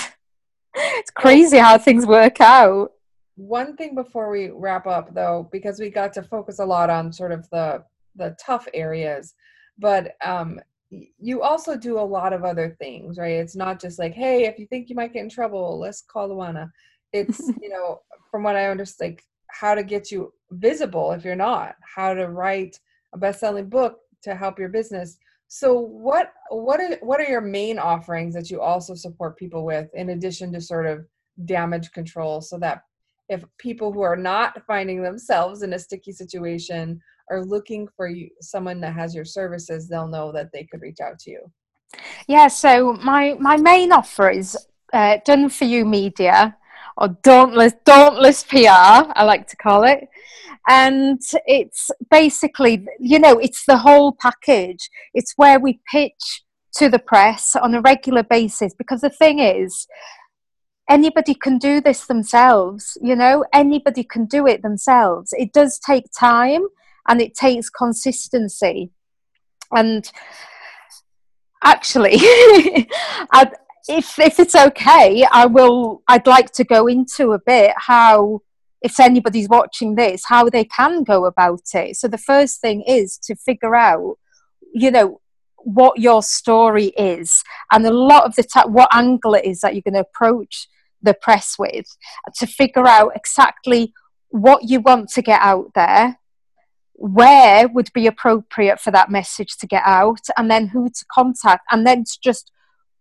it's 0.75 1.11
crazy 1.11 1.57
how 1.57 1.77
things 1.77 2.05
work 2.05 2.41
out. 2.41 2.91
One 3.35 3.75
thing 3.75 3.95
before 3.95 4.29
we 4.29 4.49
wrap 4.49 4.85
up, 4.85 5.13
though, 5.13 5.49
because 5.51 5.79
we 5.79 5.89
got 5.89 6.13
to 6.13 6.23
focus 6.23 6.59
a 6.59 6.65
lot 6.65 6.89
on 6.89 7.11
sort 7.11 7.31
of 7.31 7.49
the 7.49 7.83
the 8.15 8.35
tough 8.39 8.67
areas, 8.75 9.33
but 9.79 10.15
um, 10.23 10.59
you 10.89 11.41
also 11.41 11.75
do 11.75 11.99
a 11.99 12.01
lot 12.01 12.33
of 12.33 12.43
other 12.43 12.75
things, 12.79 13.17
right? 13.17 13.33
It's 13.33 13.55
not 13.55 13.81
just 13.81 13.97
like, 13.97 14.13
hey, 14.13 14.45
if 14.45 14.59
you 14.59 14.67
think 14.67 14.89
you 14.89 14.95
might 14.95 15.13
get 15.13 15.23
in 15.23 15.29
trouble, 15.29 15.79
let's 15.79 16.03
call 16.03 16.29
Luana. 16.29 16.69
It's 17.11 17.39
you 17.61 17.69
know, 17.69 18.01
from 18.29 18.43
what 18.43 18.55
I 18.55 18.67
understand, 18.67 19.13
like 19.13 19.23
how 19.47 19.75
to 19.75 19.83
get 19.83 20.11
you 20.11 20.33
visible 20.51 21.11
if 21.11 21.25
you're 21.25 21.35
not, 21.35 21.75
how 21.95 22.13
to 22.13 22.27
write 22.27 22.79
a 23.13 23.17
best-selling 23.17 23.69
book 23.69 23.99
to 24.23 24.35
help 24.35 24.59
your 24.59 24.69
business 24.69 25.17
so 25.55 25.71
what 25.71 26.33
what 26.49 26.79
are 26.79 26.97
what 27.01 27.19
are 27.21 27.29
your 27.29 27.39
main 27.39 27.77
offerings 27.77 28.33
that 28.33 28.49
you 28.49 28.59
also 28.59 28.95
support 28.95 29.37
people 29.37 29.63
with 29.63 29.87
in 29.93 30.09
addition 30.09 30.51
to 30.51 30.59
sort 30.59 30.87
of 30.87 31.05
damage 31.45 31.91
control 31.91 32.41
so 32.41 32.57
that 32.57 32.81
if 33.29 33.45
people 33.59 33.93
who 33.93 34.01
are 34.01 34.15
not 34.15 34.59
finding 34.65 35.03
themselves 35.03 35.61
in 35.61 35.73
a 35.73 35.77
sticky 35.77 36.11
situation 36.11 36.99
are 37.29 37.45
looking 37.45 37.87
for 37.95 38.07
you 38.07 38.31
someone 38.41 38.81
that 38.81 38.95
has 38.95 39.13
your 39.13 39.25
services 39.25 39.87
they'll 39.87 40.07
know 40.07 40.31
that 40.31 40.49
they 40.51 40.63
could 40.63 40.81
reach 40.81 40.99
out 40.99 41.19
to 41.19 41.29
you? 41.29 41.51
Yeah 42.27 42.47
so 42.47 42.93
my 42.93 43.35
my 43.39 43.55
main 43.55 43.91
offer 43.91 44.31
is 44.31 44.57
uh, 44.91 45.17
done 45.23 45.49
for 45.49 45.65
you 45.65 45.85
media 45.85 46.57
or 46.97 47.09
dauntless 47.23 47.73
dauntless 47.85 48.43
pr 48.43 48.67
i 48.67 49.23
like 49.23 49.47
to 49.47 49.57
call 49.57 49.83
it. 49.83 50.07
And 50.67 51.19
it's 51.45 51.91
basically 52.09 52.85
you 52.99 53.19
know 53.19 53.37
it's 53.37 53.65
the 53.65 53.77
whole 53.77 54.13
package. 54.13 54.89
It's 55.13 55.33
where 55.35 55.59
we 55.59 55.81
pitch 55.91 56.43
to 56.75 56.89
the 56.89 56.99
press 56.99 57.55
on 57.55 57.75
a 57.75 57.81
regular 57.81 58.23
basis 58.23 58.73
because 58.73 59.01
the 59.01 59.09
thing 59.09 59.39
is 59.39 59.87
anybody 60.89 61.33
can 61.35 61.57
do 61.57 61.79
this 61.79 62.05
themselves 62.05 62.97
you 63.01 63.15
know? 63.15 63.45
Anybody 63.53 64.03
can 64.03 64.25
do 64.25 64.47
it 64.47 64.61
themselves. 64.61 65.33
It 65.33 65.53
does 65.53 65.79
take 65.79 66.05
time 66.17 66.63
and 67.07 67.21
it 67.21 67.35
takes 67.35 67.69
consistency. 67.69 68.91
And 69.75 70.09
actually 71.63 72.15
I'd, 73.31 73.51
if 73.87 74.17
if 74.19 74.39
it's 74.39 74.55
okay 74.55 75.25
i 75.31 75.45
will 75.45 76.01
i'd 76.07 76.27
like 76.27 76.51
to 76.51 76.63
go 76.63 76.87
into 76.87 77.33
a 77.33 77.39
bit 77.39 77.73
how 77.77 78.41
if 78.83 78.99
anybody's 78.99 79.47
watching 79.47 79.95
this, 79.95 80.25
how 80.27 80.49
they 80.49 80.65
can 80.65 81.03
go 81.03 81.25
about 81.25 81.61
it. 81.73 81.95
So 81.95 82.09
the 82.09 82.17
first 82.17 82.59
thing 82.59 82.83
is 82.85 83.17
to 83.19 83.35
figure 83.35 83.75
out, 83.75 84.17
you 84.73 84.91
know, 84.91 85.21
what 85.57 85.97
your 85.97 86.21
story 86.21 86.87
is 86.97 87.41
and 87.71 87.85
a 87.85 87.93
lot 87.93 88.25
of 88.25 88.35
the 88.35 88.43
time 88.43 88.73
what 88.73 88.93
angle 88.93 89.33
it 89.33 89.45
is 89.45 89.61
that 89.61 89.73
you're 89.73 89.81
going 89.81 89.93
to 89.93 90.01
approach 90.01 90.67
the 91.01 91.13
press 91.13 91.55
with 91.57 91.85
to 92.35 92.45
figure 92.45 92.85
out 92.85 93.13
exactly 93.15 93.93
what 94.27 94.63
you 94.63 94.81
want 94.81 95.07
to 95.07 95.21
get 95.21 95.39
out 95.39 95.71
there 95.73 96.19
where 96.95 97.69
would 97.69 97.93
be 97.93 98.07
appropriate 98.07 98.77
for 98.77 98.91
that 98.91 99.09
message 99.09 99.55
to 99.55 99.65
get 99.65 99.83
out 99.85 100.19
and 100.35 100.51
then 100.51 100.67
who 100.67 100.89
to 100.89 101.05
contact 101.09 101.63
and 101.71 101.87
then 101.87 102.03
to 102.03 102.17
just 102.21 102.51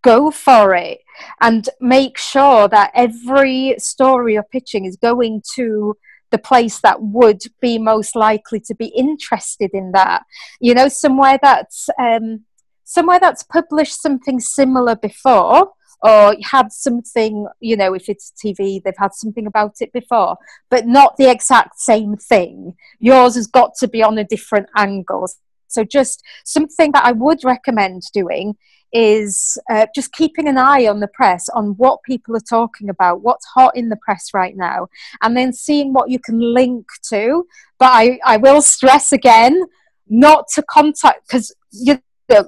go 0.03 0.31
for 0.31 0.75
it 0.75 1.01
and 1.41 1.69
make 1.81 2.19
sure 2.19 2.69
that 2.69 2.91
every 2.95 3.75
story 3.79 4.35
you're 4.35 4.43
pitching 4.43 4.85
is 4.85 4.97
going 4.97 5.43
to 5.55 5.97
the 6.31 6.39
place 6.39 6.81
that 6.81 7.01
would 7.01 7.43
be 7.61 7.79
most 7.79 8.17
likely 8.17 8.59
to 8.59 8.75
be 8.75 8.87
interested 8.87 9.71
in 9.73 9.93
that. 9.93 10.23
You 10.61 10.75
know 10.75 10.89
somewhere 10.89 11.39
that's 11.41 11.89
um, 11.99 12.45
somewhere 12.85 13.21
that's 13.21 13.43
published 13.43 14.01
something 14.01 14.41
similar 14.41 14.97
before 14.97 15.73
or 16.03 16.35
had 16.43 16.73
something 16.73 17.47
you 17.61 17.77
know 17.77 17.95
if 17.95 18.09
it's 18.09 18.33
tv 18.33 18.83
they've 18.83 18.93
had 18.99 19.15
something 19.15 19.47
about 19.47 19.77
it 19.81 19.93
before 19.93 20.37
but 20.69 20.85
not 20.85 21.17
the 21.17 21.31
exact 21.31 21.79
same 21.79 22.17
thing. 22.17 22.75
Yours 22.99 23.37
has 23.37 23.47
got 23.47 23.75
to 23.79 23.87
be 23.87 24.03
on 24.03 24.19
a 24.19 24.25
different 24.25 24.69
angle. 24.77 25.29
So, 25.69 25.85
just 25.85 26.23
something 26.45 26.93
that 26.93 27.05
I 27.05 27.13
would 27.13 27.45
recommend 27.45 28.03
doing 28.13 28.57
is 28.93 29.59
uh, 29.71 29.87
just 29.95 30.13
keeping 30.13 30.47
an 30.47 30.59
eye 30.59 30.87
on 30.87 31.01
the 31.01 31.09
press 31.09 31.49
on 31.49 31.75
what 31.77 32.03
people 32.03 32.37
are 32.37 32.41
talking 32.41 32.89
about, 32.89 33.23
what's 33.23 33.47
hot 33.47 33.77
in 33.77 33.89
the 33.89 33.97
press 33.97 34.31
right 34.35 34.57
now, 34.57 34.89
and 35.23 35.37
then 35.37 35.53
seeing 35.53 35.93
what 35.93 36.11
you 36.11 36.19
can 36.19 36.39
link 36.39 36.87
to. 37.09 37.47
But 37.79 37.91
I, 37.93 38.19
I 38.25 38.37
will 38.37 38.63
stress 38.63 39.13
again 39.13 39.65
not 40.09 40.47
to 40.55 40.63
contact 40.63 41.27
because 41.27 41.55
you 41.71 41.99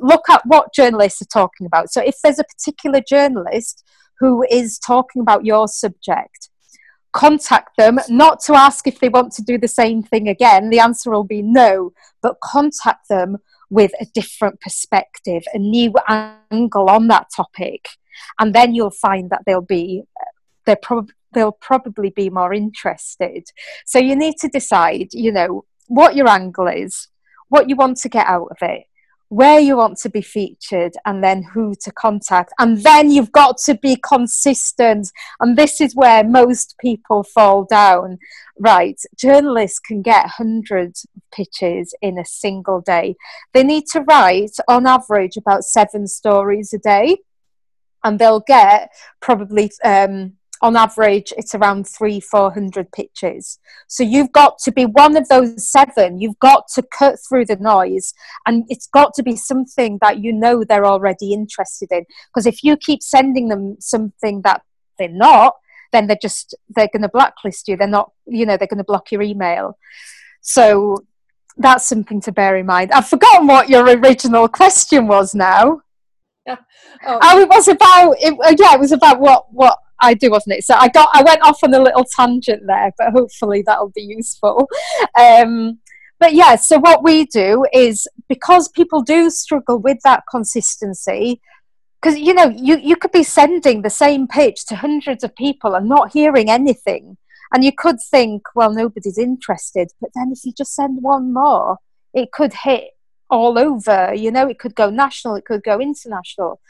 look 0.00 0.28
at 0.28 0.42
what 0.46 0.74
journalists 0.74 1.22
are 1.22 1.26
talking 1.26 1.66
about. 1.66 1.90
So 1.90 2.02
if 2.02 2.16
there's 2.22 2.38
a 2.38 2.44
particular 2.44 3.00
journalist 3.06 3.84
who 4.20 4.44
is 4.50 4.78
talking 4.78 5.20
about 5.20 5.44
your 5.44 5.68
subject, 5.68 6.50
contact 7.12 7.76
them, 7.76 7.98
not 8.08 8.40
to 8.40 8.54
ask 8.54 8.86
if 8.86 8.98
they 9.00 9.08
want 9.08 9.32
to 9.32 9.42
do 9.42 9.56
the 9.56 9.68
same 9.68 10.02
thing 10.02 10.28
again. 10.28 10.70
The 10.70 10.80
answer 10.80 11.10
will 11.10 11.24
be 11.24 11.42
no, 11.42 11.92
but 12.22 12.40
contact 12.40 13.08
them 13.08 13.38
with 13.70 13.92
a 14.00 14.06
different 14.06 14.60
perspective, 14.60 15.44
a 15.52 15.58
new 15.58 15.92
angle 16.08 16.88
on 16.88 17.08
that 17.08 17.28
topic. 17.34 17.88
And 18.38 18.54
then 18.54 18.74
you'll 18.74 18.90
find 18.90 19.30
that 19.30 19.42
they'll 19.46 19.60
be, 19.60 20.04
they're 20.66 20.76
prob- 20.76 21.10
they'll 21.32 21.52
probably 21.52 22.10
be 22.10 22.30
more 22.30 22.54
interested. 22.54 23.48
So 23.84 23.98
you 23.98 24.16
need 24.16 24.36
to 24.40 24.48
decide, 24.48 25.08
you 25.12 25.32
know, 25.32 25.64
what 25.88 26.14
your 26.14 26.28
angle 26.28 26.68
is, 26.68 27.08
what 27.48 27.68
you 27.68 27.76
want 27.76 27.98
to 27.98 28.08
get 28.08 28.26
out 28.26 28.48
of 28.50 28.56
it, 28.62 28.84
where 29.34 29.58
you 29.58 29.76
want 29.76 29.98
to 29.98 30.08
be 30.08 30.22
featured 30.22 30.94
and 31.04 31.22
then 31.24 31.42
who 31.42 31.74
to 31.74 31.90
contact. 31.90 32.52
And 32.60 32.84
then 32.84 33.10
you've 33.10 33.32
got 33.32 33.56
to 33.66 33.74
be 33.74 33.96
consistent. 33.96 35.10
And 35.40 35.58
this 35.58 35.80
is 35.80 35.96
where 35.96 36.22
most 36.22 36.76
people 36.78 37.24
fall 37.24 37.64
down. 37.64 38.18
Right, 38.56 39.00
journalists 39.16 39.80
can 39.80 40.02
get 40.02 40.26
hundreds 40.38 41.04
of 41.16 41.22
pitches 41.32 41.92
in 42.00 42.16
a 42.16 42.24
single 42.24 42.80
day. 42.80 43.16
They 43.52 43.64
need 43.64 43.86
to 43.92 44.02
write, 44.02 44.56
on 44.68 44.86
average, 44.86 45.36
about 45.36 45.64
seven 45.64 46.06
stories 46.06 46.72
a 46.72 46.78
day. 46.78 47.16
And 48.04 48.20
they'll 48.20 48.44
get 48.46 48.90
probably 49.20 49.72
um, 49.82 50.34
on 50.62 50.76
average 50.76 51.32
it's 51.36 51.54
around 51.54 51.86
three 51.86 52.20
four 52.20 52.52
hundred 52.52 52.90
pitches. 52.92 53.58
So 53.88 54.02
you've 54.02 54.32
got 54.32 54.58
to 54.60 54.72
be 54.72 54.84
one 54.84 55.16
of 55.16 55.28
those 55.28 55.70
seven. 55.70 56.20
You've 56.20 56.38
got 56.38 56.68
to 56.74 56.82
cut 56.82 57.16
through 57.28 57.46
the 57.46 57.56
noise 57.56 58.14
and 58.46 58.64
it's 58.68 58.86
got 58.86 59.14
to 59.14 59.22
be 59.22 59.36
something 59.36 59.98
that 60.00 60.18
you 60.18 60.32
know 60.32 60.64
they're 60.64 60.86
already 60.86 61.32
interested 61.32 61.90
in. 61.90 62.04
Because 62.28 62.46
if 62.46 62.62
you 62.62 62.76
keep 62.76 63.02
sending 63.02 63.48
them 63.48 63.76
something 63.80 64.42
that 64.42 64.62
they're 64.98 65.08
not 65.08 65.54
then 65.94 66.08
they're 66.08 66.18
just 66.20 66.54
they're 66.74 66.90
going 66.92 67.02
to 67.02 67.08
blacklist 67.08 67.68
you. 67.68 67.76
They're 67.76 67.88
not 67.88 68.12
you 68.26 68.44
know 68.44 68.56
they're 68.56 68.68
going 68.68 68.78
to 68.78 68.84
block 68.84 69.10
your 69.12 69.22
email. 69.22 69.78
So 70.42 71.04
that's 71.56 71.86
something 71.86 72.20
to 72.22 72.32
bear 72.32 72.56
in 72.56 72.66
mind. 72.66 72.92
I've 72.92 73.08
forgotten 73.08 73.46
what 73.46 73.68
your 73.68 73.84
original 73.84 74.48
question 74.48 75.06
was 75.06 75.34
now. 75.34 75.80
Yeah. 76.46 76.56
Oh. 77.06 77.18
oh, 77.20 77.40
it 77.40 77.48
was 77.48 77.68
about 77.68 78.16
it, 78.18 78.32
uh, 78.32 78.54
yeah, 78.58 78.74
it 78.74 78.80
was 78.80 78.92
about 78.92 79.20
what 79.20 79.52
what 79.52 79.78
I 80.00 80.14
do, 80.14 80.30
wasn't 80.30 80.56
it? 80.58 80.64
So 80.64 80.74
I 80.74 80.88
got 80.88 81.08
I 81.12 81.22
went 81.22 81.42
off 81.42 81.62
on 81.62 81.74
a 81.74 81.82
little 81.82 82.04
tangent 82.04 82.62
there, 82.66 82.92
but 82.98 83.12
hopefully 83.12 83.62
that'll 83.66 83.92
be 83.94 84.02
useful. 84.02 84.68
Um, 85.18 85.78
but 86.20 86.34
yeah, 86.34 86.56
so 86.56 86.78
what 86.78 87.02
we 87.02 87.26
do 87.26 87.66
is 87.72 88.08
because 88.28 88.68
people 88.68 89.02
do 89.02 89.30
struggle 89.30 89.78
with 89.78 89.98
that 90.04 90.22
consistency, 90.30 91.40
because 92.00 92.18
you 92.18 92.34
know 92.34 92.48
you 92.48 92.78
you 92.78 92.96
could 92.96 93.12
be 93.12 93.22
sending 93.22 93.82
the 93.82 93.90
same 93.90 94.26
pitch 94.26 94.66
to 94.66 94.76
hundreds 94.76 95.24
of 95.24 95.34
people 95.36 95.74
and 95.74 95.88
not 95.88 96.12
hearing 96.12 96.50
anything, 96.50 97.16
and 97.52 97.64
you 97.64 97.72
could 97.72 98.00
think, 98.00 98.42
well, 98.54 98.72
nobody's 98.72 99.18
interested. 99.18 99.90
But 100.00 100.10
then 100.14 100.32
if 100.32 100.44
you 100.44 100.52
just 100.56 100.74
send 100.74 101.02
one 101.02 101.32
more, 101.32 101.78
it 102.12 102.32
could 102.32 102.52
hit 102.64 102.90
all 103.30 103.58
over. 103.58 104.14
You 104.14 104.30
know, 104.30 104.48
it 104.48 104.58
could 104.58 104.74
go 104.74 104.90
national, 104.90 105.36
it 105.36 105.44
could 105.44 105.62
go 105.62 105.80
international 105.80 106.60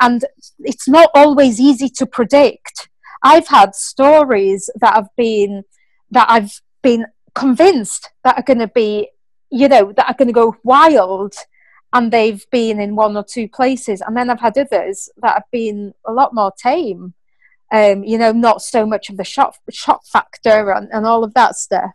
and 0.00 0.24
it's 0.60 0.88
not 0.88 1.10
always 1.14 1.60
easy 1.60 1.88
to 1.88 2.06
predict. 2.06 2.88
I've 3.22 3.48
had 3.48 3.74
stories 3.74 4.70
that 4.80 4.94
have 4.94 5.08
been 5.16 5.64
that 6.10 6.30
I've 6.30 6.60
been 6.82 7.06
convinced 7.34 8.10
that 8.24 8.38
are 8.38 8.42
going 8.42 8.60
to 8.60 8.68
be, 8.68 9.10
you 9.50 9.68
know, 9.68 9.92
that 9.96 10.08
are 10.08 10.14
going 10.14 10.28
to 10.28 10.32
go 10.32 10.56
wild, 10.62 11.34
and 11.92 12.12
they've 12.12 12.44
been 12.50 12.80
in 12.80 12.96
one 12.96 13.16
or 13.16 13.24
two 13.24 13.48
places, 13.48 14.00
and 14.00 14.16
then 14.16 14.30
I've 14.30 14.40
had 14.40 14.58
others 14.58 15.08
that 15.22 15.34
have 15.34 15.50
been 15.50 15.94
a 16.06 16.12
lot 16.12 16.34
more 16.34 16.52
tame. 16.56 17.14
Um, 17.72 18.04
you 18.04 18.16
know, 18.16 18.30
not 18.30 18.62
so 18.62 18.86
much 18.86 19.10
of 19.10 19.16
the 19.16 19.24
shock 19.24 19.56
shock 19.70 20.06
factor 20.06 20.70
and, 20.70 20.88
and 20.92 21.04
all 21.04 21.24
of 21.24 21.34
that 21.34 21.56
stuff, 21.56 21.90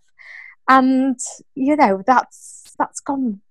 and 0.68 1.18
you 1.56 1.76
know 1.78 2.04
that's 2.06 2.74
that's 2.78 3.00
gone 3.00 3.42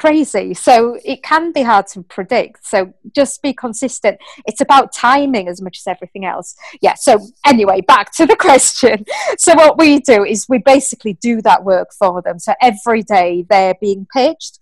crazy. 0.00 0.54
So 0.54 0.98
it 1.04 1.22
can 1.22 1.52
be 1.52 1.62
hard 1.62 1.86
to 1.88 2.02
predict. 2.02 2.66
So 2.66 2.94
just 3.14 3.42
be 3.42 3.52
consistent. 3.52 4.18
It's 4.46 4.62
about 4.62 4.94
timing 4.94 5.46
as 5.46 5.60
much 5.60 5.78
as 5.78 5.86
everything 5.86 6.24
else. 6.24 6.56
Yeah. 6.80 6.94
So 6.94 7.20
anyway, 7.46 7.82
back 7.82 8.10
to 8.12 8.24
the 8.24 8.36
question. 8.48 9.04
So 9.36 9.54
what 9.54 9.78
we 9.78 10.00
do 10.00 10.24
is 10.24 10.46
we 10.48 10.58
basically 10.58 11.14
do 11.14 11.42
that 11.42 11.64
work 11.64 11.88
for 11.92 12.22
them. 12.22 12.38
So 12.38 12.54
every 12.62 13.02
day 13.02 13.44
they're 13.50 13.74
being 13.78 14.06
pitched 14.12 14.58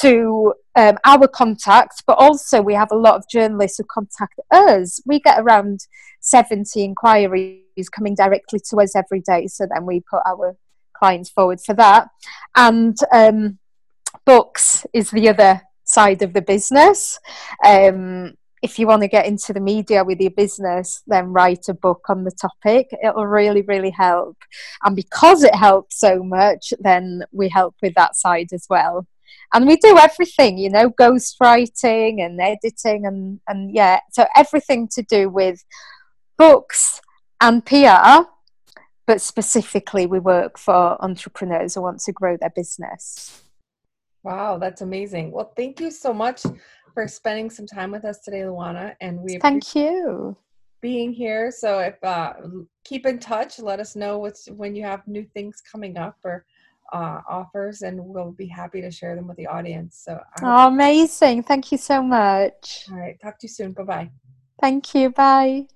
to 0.00 0.54
um, 0.76 0.98
our 1.04 1.26
contacts, 1.26 2.02
but 2.06 2.18
also 2.18 2.60
we 2.60 2.74
have 2.74 2.92
a 2.92 2.96
lot 2.96 3.16
of 3.16 3.28
journalists 3.30 3.78
who 3.78 3.84
contact 3.84 4.38
us. 4.50 5.00
We 5.06 5.20
get 5.20 5.40
around 5.40 5.86
70 6.20 6.82
inquiries 6.82 7.88
coming 7.90 8.14
directly 8.14 8.60
to 8.70 8.76
us 8.76 8.94
every 8.94 9.20
day. 9.20 9.46
So 9.46 9.66
then 9.66 9.86
we 9.86 10.00
put 10.00 10.20
our 10.26 10.56
clients 10.94 11.30
forward 11.30 11.60
for 11.60 11.74
that. 11.74 12.08
And 12.54 12.96
um, 13.12 13.58
books 14.24 14.86
is 14.92 15.10
the 15.10 15.28
other 15.28 15.62
side 15.84 16.22
of 16.22 16.32
the 16.32 16.42
business. 16.42 17.18
Um, 17.64 18.34
if 18.62 18.78
you 18.78 18.86
want 18.86 19.02
to 19.02 19.08
get 19.08 19.26
into 19.26 19.52
the 19.52 19.60
media 19.60 20.04
with 20.04 20.20
your 20.20 20.30
business, 20.30 21.02
then 21.08 21.32
write 21.32 21.68
a 21.68 21.74
book 21.74 22.04
on 22.08 22.22
the 22.22 22.30
topic. 22.30 22.88
It'll 23.02 23.26
really, 23.26 23.62
really 23.62 23.90
help. 23.90 24.36
And 24.84 24.94
because 24.94 25.42
it 25.42 25.54
helps 25.54 25.98
so 25.98 26.22
much, 26.22 26.72
then 26.78 27.24
we 27.32 27.48
help 27.48 27.74
with 27.82 27.94
that 27.94 28.14
side 28.14 28.52
as 28.52 28.66
well. 28.70 29.06
And 29.52 29.66
we 29.66 29.76
do 29.76 29.98
everything, 29.98 30.58
you 30.58 30.70
know, 30.70 30.90
ghostwriting 30.90 32.24
and 32.24 32.40
editing 32.40 33.04
and, 33.04 33.40
and 33.48 33.74
yeah, 33.74 34.00
so 34.12 34.26
everything 34.36 34.88
to 34.92 35.02
do 35.02 35.28
with 35.28 35.62
books 36.38 37.00
and 37.40 37.66
PR, 37.66 38.28
but 39.06 39.20
specifically 39.20 40.06
we 40.06 40.20
work 40.20 40.56
for 40.56 41.02
entrepreneurs 41.04 41.74
who 41.74 41.82
want 41.82 42.00
to 42.00 42.12
grow 42.12 42.36
their 42.36 42.52
business. 42.54 43.42
Wow, 44.22 44.58
that's 44.58 44.82
amazing. 44.82 45.32
Well, 45.32 45.52
thank 45.56 45.80
you 45.80 45.90
so 45.90 46.12
much 46.12 46.44
for 46.94 47.08
spending 47.08 47.50
some 47.50 47.66
time 47.66 47.90
with 47.90 48.04
us 48.04 48.20
today, 48.20 48.40
Luana. 48.40 48.94
And 49.00 49.20
we 49.20 49.38
thank 49.38 49.74
you 49.74 50.36
being 50.80 51.12
here. 51.12 51.50
So 51.50 51.78
if 51.78 52.02
uh, 52.04 52.34
keep 52.84 53.06
in 53.06 53.18
touch, 53.18 53.58
let 53.58 53.80
us 53.80 53.96
know 53.96 54.18
what's 54.18 54.48
when 54.48 54.74
you 54.74 54.84
have 54.84 55.06
new 55.06 55.24
things 55.32 55.62
coming 55.70 55.96
up 55.96 56.16
or 56.24 56.44
uh, 56.92 57.20
offers, 57.28 57.82
and 57.82 57.98
we'll 57.98 58.32
be 58.32 58.46
happy 58.46 58.82
to 58.82 58.90
share 58.90 59.16
them 59.16 59.26
with 59.26 59.38
the 59.38 59.46
audience. 59.46 60.02
So 60.04 60.20
oh, 60.42 60.68
amazing! 60.68 61.44
Thank 61.44 61.72
you 61.72 61.78
so 61.78 62.02
much. 62.02 62.86
All 62.90 62.98
right, 62.98 63.18
talk 63.22 63.38
to 63.38 63.46
you 63.46 63.48
soon. 63.48 63.72
Bye 63.72 63.82
bye. 63.84 64.10
Thank 64.60 64.94
you. 64.94 65.10
Bye. 65.10 65.66